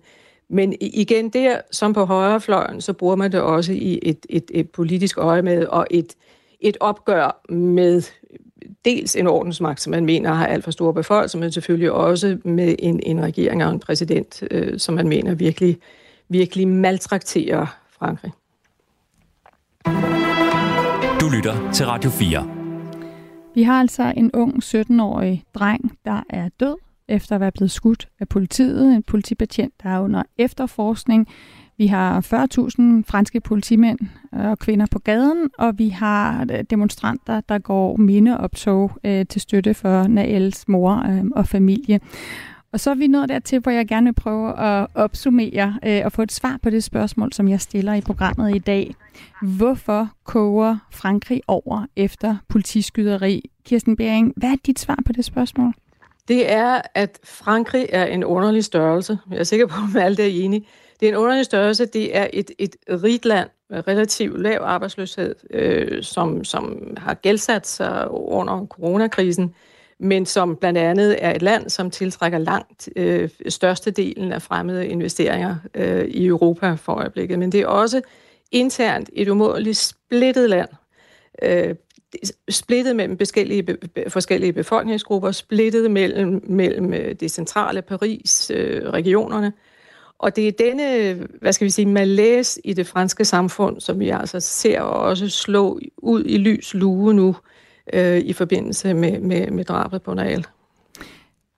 Men 0.49 0.75
igen, 0.81 1.31
der 1.31 1.61
som 1.71 1.93
på 1.93 2.05
højrefløjen, 2.05 2.81
så 2.81 2.93
bruger 2.93 3.17
man 3.17 3.33
det 3.33 3.41
også 3.41 3.73
i 3.73 3.99
et, 4.03 4.27
et, 4.29 4.51
et 4.55 4.71
politisk 4.71 5.19
øje 5.19 5.43
med, 5.43 5.67
og 5.67 5.87
et, 5.91 6.15
et 6.61 6.77
opgør 6.81 7.41
med 7.53 8.03
dels 8.85 9.17
en 9.17 9.27
ordensmagt, 9.27 9.81
som 9.81 9.91
man 9.91 10.05
mener 10.05 10.33
har 10.33 10.47
alt 10.47 10.65
for 10.65 10.71
store 10.71 10.95
befolkninger, 10.95 11.45
men 11.45 11.53
selvfølgelig 11.53 11.93
også 11.93 12.39
med 12.45 12.75
en, 12.79 13.01
en 13.03 13.23
regering 13.23 13.65
og 13.65 13.71
en 13.71 13.81
præsident, 13.81 14.43
øh, 14.51 14.79
som 14.79 14.95
man 14.95 15.09
mener 15.09 15.35
virkelig, 15.35 15.79
virkelig 16.29 16.69
maltrakterer 16.69 17.67
Frankrig. 17.99 18.33
Du 21.21 21.29
lytter 21.29 21.73
til 21.73 21.87
Radio 21.87 22.11
4. 22.11 22.49
Vi 23.55 23.63
har 23.63 23.81
altså 23.81 24.13
en 24.17 24.31
ung 24.35 24.63
17-årig 24.65 25.45
dreng, 25.55 25.99
der 26.05 26.23
er 26.31 26.49
død 26.61 26.84
efter 27.09 27.35
at 27.35 27.41
være 27.41 27.53
blevet 27.53 27.71
skudt 27.71 28.09
af 28.21 28.29
politiet. 28.29 28.95
En 28.95 29.03
politibetjent, 29.03 29.75
der 29.83 29.89
er 29.89 30.01
under 30.01 30.23
efterforskning. 30.39 31.29
Vi 31.79 31.87
har 31.87 32.21
40.000 32.21 33.03
franske 33.07 33.41
politimænd 33.41 33.99
øh, 34.35 34.47
og 34.51 34.59
kvinder 34.59 34.87
på 34.91 34.99
gaden, 34.99 35.51
og 35.59 35.79
vi 35.79 35.89
har 35.89 36.47
øh, 36.53 36.65
demonstranter, 36.71 37.41
der 37.41 37.59
går 37.59 37.97
mindeoptog 37.97 38.91
øh, 39.05 39.27
til 39.27 39.41
støtte 39.41 39.75
for 39.75 40.07
Naels 40.07 40.69
mor 40.69 41.07
øh, 41.11 41.25
og 41.37 41.47
familie. 41.47 42.01
Og 42.73 42.81
så 42.81 42.91
er 42.91 42.95
vi 42.95 43.07
nået 43.07 43.29
dertil, 43.29 43.59
hvor 43.59 43.73
jeg 43.73 43.89
gerne 43.89 44.05
vil 44.07 44.13
prøve 44.13 44.61
at 44.61 44.87
opsummere 44.95 45.79
øh, 45.87 46.01
og 46.05 46.13
få 46.13 46.23
et 46.23 46.33
svar 46.33 46.59
på 46.63 46.71
det 46.71 46.85
spørgsmål, 46.85 47.33
som 47.33 47.49
jeg 47.49 47.61
stiller 47.61 47.95
i 47.95 48.01
programmet 48.01 48.57
i 48.57 48.59
dag. 48.59 48.95
Hvorfor 49.43 50.09
koger 50.25 50.77
Frankrig 50.91 51.41
over 51.47 51.87
efter 51.97 52.37
politiskyderi? 52.49 53.51
Kirsten 53.65 53.97
Bering, 53.97 54.33
hvad 54.37 54.51
er 54.51 54.57
dit 54.67 54.79
svar 54.79 54.99
på 55.07 55.13
det 55.13 55.25
spørgsmål? 55.25 55.75
Det 56.29 56.53
er, 56.53 56.81
at 56.95 57.19
Frankrig 57.25 57.87
er 57.89 58.05
en 58.05 58.25
underlig 58.25 58.65
størrelse. 58.65 59.19
Jeg 59.31 59.39
er 59.39 59.45
sikker 59.45 59.67
på, 59.67 59.75
at 59.97 60.03
alle 60.03 60.23
er 60.23 60.45
enige. 60.45 60.67
Det 61.01 61.09
er 61.09 61.13
en 61.13 61.19
underlig 61.19 61.45
størrelse. 61.45 61.87
Det 61.87 62.17
er 62.17 62.29
et, 62.33 62.51
et 62.59 62.77
rigt 62.89 63.25
land 63.25 63.49
med 63.71 63.89
relativt 63.89 64.41
lav 64.41 64.61
arbejdsløshed, 64.63 65.35
øh, 65.51 66.03
som, 66.03 66.45
som 66.45 66.95
har 66.97 67.15
gældsat 67.15 67.67
sig 67.67 68.11
under 68.11 68.67
coronakrisen 68.67 69.55
men 69.99 70.27
som 70.27 70.57
blandt 70.57 70.79
andet 70.79 71.17
er 71.25 71.35
et 71.35 71.43
land, 71.43 71.71
som 71.71 71.91
tiltrækker 71.91 72.39
langt 72.39 72.89
øh, 72.97 73.31
størstedelen 73.49 74.33
af 74.33 74.43
fremmede 74.43 74.87
investeringer 74.87 75.57
øh, 75.75 76.05
i 76.05 76.27
Europa 76.27 76.75
for 76.75 76.93
øjeblikket. 76.93 77.39
Men 77.39 77.53
det 77.53 77.61
er 77.61 77.67
også 77.67 78.03
internt 78.53 79.11
et 79.13 79.29
umådeligt 79.29 79.77
splittet 79.77 80.51
land. 80.51 80.69
Øh, 81.43 81.75
splittet 82.49 82.97
mellem 82.97 83.19
forskellige, 83.19 83.63
be, 83.63 83.77
forskellige 84.09 84.53
befolkningsgrupper, 84.53 85.31
splittet 85.31 85.91
mellem, 85.91 86.45
mellem 86.47 86.95
øh, 86.95 87.15
det 87.15 87.31
centrale 87.31 87.83
Paris, 87.83 88.51
øh, 88.55 88.89
regionerne. 88.89 89.53
Og 90.19 90.37
det 90.37 90.49
er 90.49 90.53
denne, 90.53 91.15
hvad 91.41 91.53
skal 91.53 91.65
vi 91.65 91.71
sige, 91.71 91.87
malaise 91.87 92.61
i 92.65 92.73
det 92.73 92.87
franske 92.87 93.25
samfund, 93.25 93.81
som 93.81 94.01
vi 94.01 94.09
altså 94.09 94.41
ser 94.41 94.81
også 94.81 95.29
slå 95.29 95.81
ud 95.97 96.25
i 96.25 96.39
lys 96.39 96.75
lue 96.75 97.15
nu, 97.15 97.37
øh, 97.93 98.19
i 98.19 98.33
forbindelse 98.33 98.95
med, 98.95 99.21
med, 99.21 99.51
med 99.51 99.65
drabet 99.65 100.03
på 100.03 100.15
Nael. 100.15 100.47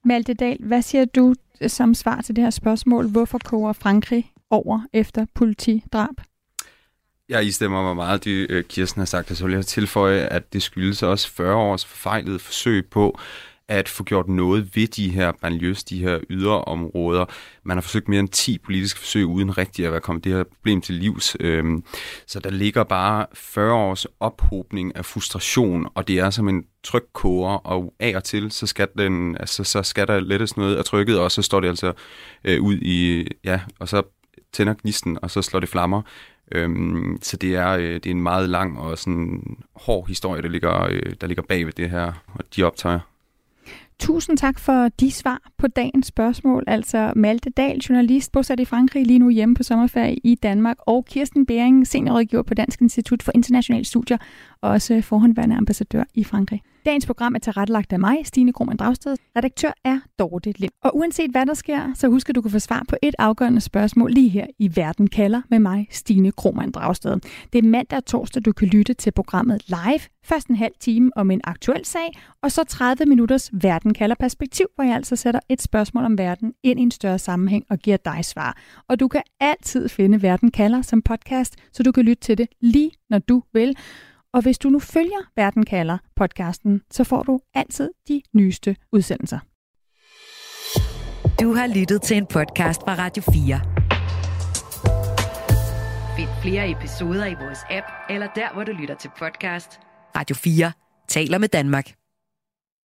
Malte 0.05 0.35
Dahl, 0.35 0.59
hvad 0.61 0.83
siger 0.83 1.05
du 1.05 1.35
som 1.67 1.95
svar 1.95 2.21
til 2.21 2.37
det 2.37 2.45
her 2.45 2.51
spørgsmål? 2.51 3.11
Hvorfor 3.11 3.39
koger 3.45 3.73
Frankrig 3.73 4.33
over 4.51 4.81
efter 4.93 5.27
politidrab? 5.35 6.15
Jeg 7.29 7.45
istemmer 7.45 7.83
mig 7.83 7.97
meget, 7.97 8.25
det 8.25 8.47
øh, 8.51 8.65
Kirsten 8.65 9.01
har 9.01 9.07
sagt, 9.07 9.31
og 9.31 9.37
så 9.37 9.47
vil 9.47 9.55
jeg 9.55 9.67
tilføje, 9.67 10.21
at 10.21 10.53
det 10.53 10.63
skyldes 10.63 11.03
også 11.03 11.31
40 11.31 11.55
års 11.55 11.85
forfejlede 11.85 12.39
forsøg 12.39 12.87
på 12.91 13.19
at 13.69 13.89
få 13.89 14.05
gjort 14.05 14.29
noget 14.29 14.77
ved 14.77 14.87
de 14.87 15.11
her 15.11 15.33
banlieues, 15.41 15.85
de 15.85 15.99
her 15.99 16.21
yderområder. 16.31 17.25
Man 17.63 17.77
har 17.77 17.83
forsøgt 17.83 18.09
mere 18.09 18.21
end 18.21 18.29
10 18.29 18.59
politiske 18.59 19.01
forsøg 19.01 19.27
uden 19.27 19.59
rigtig 19.59 19.87
at 19.87 19.93
være 19.93 20.01
kommet 20.01 20.25
det 20.25 20.33
her 20.33 20.45
problem 20.45 20.81
til 20.81 20.95
livs. 20.95 21.37
Øhm, 21.41 21.85
så 22.27 22.41
der 22.41 22.51
ligger 22.51 22.85
bare 22.85 23.27
40 23.35 23.73
års 23.73 24.07
ophobning 24.21 24.97
af 24.97 25.05
frustration, 25.05 25.89
og 25.95 26.09
det 26.09 26.19
er 26.19 26.31
som 26.31 26.49
en 26.49 26.65
trykkoger, 26.85 27.67
og 27.67 27.95
af 28.01 28.17
og 28.17 28.25
til, 28.25 28.53
så 28.53 28.67
skal, 28.67 28.89
den, 28.99 29.37
altså, 29.37 29.65
så 29.65 29.83
skal 29.83 30.07
der 30.07 30.21
lettes 30.21 30.57
noget 30.57 30.77
af 30.77 30.85
trykket, 30.85 31.19
og 31.19 31.33
så 31.33 31.43
står 31.43 31.61
det 31.61 31.69
altså 31.69 31.93
øh, 32.45 32.63
ud 32.63 32.79
i, 32.83 33.27
ja, 33.45 33.61
og 33.79 33.89
så 33.89 34.03
tænder 34.53 34.75
gnisten, 34.83 35.19
og 35.23 35.31
så 35.31 35.43
slår 35.43 35.61
det 35.61 35.69
flammer. 35.69 36.03
Øhm, 36.53 37.19
så 37.23 37.37
det 37.37 37.55
er, 37.55 37.69
øh, 37.69 37.95
det 37.95 38.07
er 38.07 38.11
en 38.11 38.23
meget 38.23 38.49
lang 38.49 38.79
og 38.79 38.99
sådan 38.99 39.57
hård 39.75 40.09
historie, 40.09 40.43
der 40.43 40.49
ligger, 40.49 40.87
øh, 40.91 41.13
der 41.21 41.27
ligger 41.27 41.43
bag 41.43 41.67
ved 41.67 41.73
det 41.73 41.91
her, 41.91 42.13
og 42.27 42.45
de 42.57 42.63
optager. 42.63 43.01
Tusind 43.99 44.39
tak 44.39 44.59
for 44.59 44.89
de 45.01 45.11
svar 45.11 45.51
på 45.59 45.67
dagens 45.67 46.07
spørgsmål. 46.07 46.65
Altså 46.67 47.13
Malte 47.17 47.51
Dahl, 47.51 47.79
journalist, 47.79 48.33
bosat 48.33 48.61
i 48.61 48.65
Frankrig, 48.65 49.07
lige 49.07 49.19
nu 49.19 49.31
hjemme 49.31 49.55
på 49.55 49.63
sommerferie 49.63 50.17
i 50.25 50.35
Danmark, 50.35 50.77
og 50.81 51.05
Kirsten 51.05 51.47
Bering, 51.47 51.87
seniorrådgiver 51.87 52.43
på 52.43 52.55
Dansk 52.55 52.81
Institut 52.81 53.23
for 53.23 53.33
Internationale 53.35 53.85
Studier, 53.85 54.19
og 54.61 54.71
også 54.71 55.03
forhåndværende 55.03 55.57
ambassadør 55.57 56.05
i 56.15 56.25
Frankrig. 56.25 56.63
Dagens 56.87 57.07
program 57.07 57.35
er 57.35 57.39
tilrettelagt 57.39 57.93
af 57.93 58.01
mig, 58.01 58.27
Stine 58.27 58.53
Krohmann 58.53 58.77
Dragsted. 58.77 59.17
Redaktør 59.37 59.73
er 59.85 59.99
Dorte 60.19 60.53
Lind. 60.57 60.73
Og 60.83 60.97
uanset 60.97 61.31
hvad 61.31 61.47
der 61.47 61.55
sker, 61.55 61.95
så 61.95 62.09
husk 62.09 62.29
at 62.29 62.35
du 62.35 62.41
kan 62.41 62.51
få 62.51 62.59
svar 62.59 62.85
på 62.89 62.97
et 63.03 63.15
afgørende 63.19 63.61
spørgsmål 63.61 64.11
lige 64.11 64.29
her 64.29 64.47
i 64.59 64.77
Verden 64.77 65.07
kalder 65.07 65.43
med 65.51 65.59
mig, 65.59 65.89
Stine 65.91 66.33
Krohmann 66.33 66.71
Dragsted. 66.71 67.17
Det 67.53 67.65
er 67.65 67.69
mandag 67.69 67.97
og 67.97 68.07
torsdag, 68.07 68.45
du 68.45 68.53
kan 68.53 68.69
lytte 68.69 68.95
til 68.95 69.11
programmet 69.11 69.63
live. 69.69 70.01
Først 70.25 70.49
en 70.49 70.57
halv 70.57 70.73
time 70.81 71.11
om 71.17 71.31
en 71.31 71.41
aktuel 71.45 71.85
sag, 71.85 72.19
og 72.43 72.53
så 72.53 72.65
30 72.65 73.07
minutters 73.07 73.51
Verden 73.53 73.95
kalder 73.95 74.17
perspektiv, 74.21 74.67
hvor 74.75 74.85
jeg 74.85 74.95
altså 74.95 75.17
sætter 75.17 75.41
et 75.49 75.63
spørgsmål 75.63 76.05
om 76.05 76.19
verden 76.19 76.53
ind 76.63 76.81
i 76.81 76.83
en 76.83 76.91
større 76.91 77.19
sammenhæng 77.19 77.65
og 77.71 77.79
giver 77.79 77.97
dig 77.97 78.25
svar. 78.25 78.57
Og 78.89 79.01
du 79.01 79.09
kan 79.09 79.23
altid 79.41 79.89
finde 79.89 80.23
Verden 80.23 80.51
kalder 80.51 80.83
som 80.83 81.03
podcast, 81.03 81.57
så 81.73 81.83
du 81.83 81.93
kan 81.93 82.05
lytte 82.05 82.21
til 82.21 82.39
det 82.39 82.49
lige 82.61 82.91
når 83.11 83.19
du 83.19 83.43
vil. 83.53 83.77
Og 84.37 84.43
hvis 84.43 84.59
du 84.59 84.69
nu 84.69 84.79
følger 84.79 85.31
Verden 85.37 85.65
kalder 85.65 85.99
podcasten, 86.17 86.83
så 86.91 87.05
får 87.05 87.23
du 87.23 87.41
altid 87.55 87.91
de 88.09 88.23
nyeste 88.35 88.77
udsendelser. 88.93 89.39
Du 91.41 91.53
har 91.53 91.67
lyttet 91.79 92.03
til 92.03 92.17
en 92.17 92.27
podcast 92.27 92.81
fra 92.81 92.95
Radio 92.95 93.23
4. 93.23 93.61
Find 96.17 96.29
flere 96.43 96.71
episoder 96.71 97.27
i 97.27 97.35
vores 97.35 97.59
app, 97.71 97.87
eller 98.11 98.29
der, 98.35 98.53
hvor 98.55 98.65
du 98.65 98.73
lytter 98.73 98.95
til 98.95 99.11
podcast. 99.19 99.81
Radio 100.17 100.37
4 100.37 100.73
taler 101.09 101.39
med 101.39 101.49
Danmark. 101.49 101.93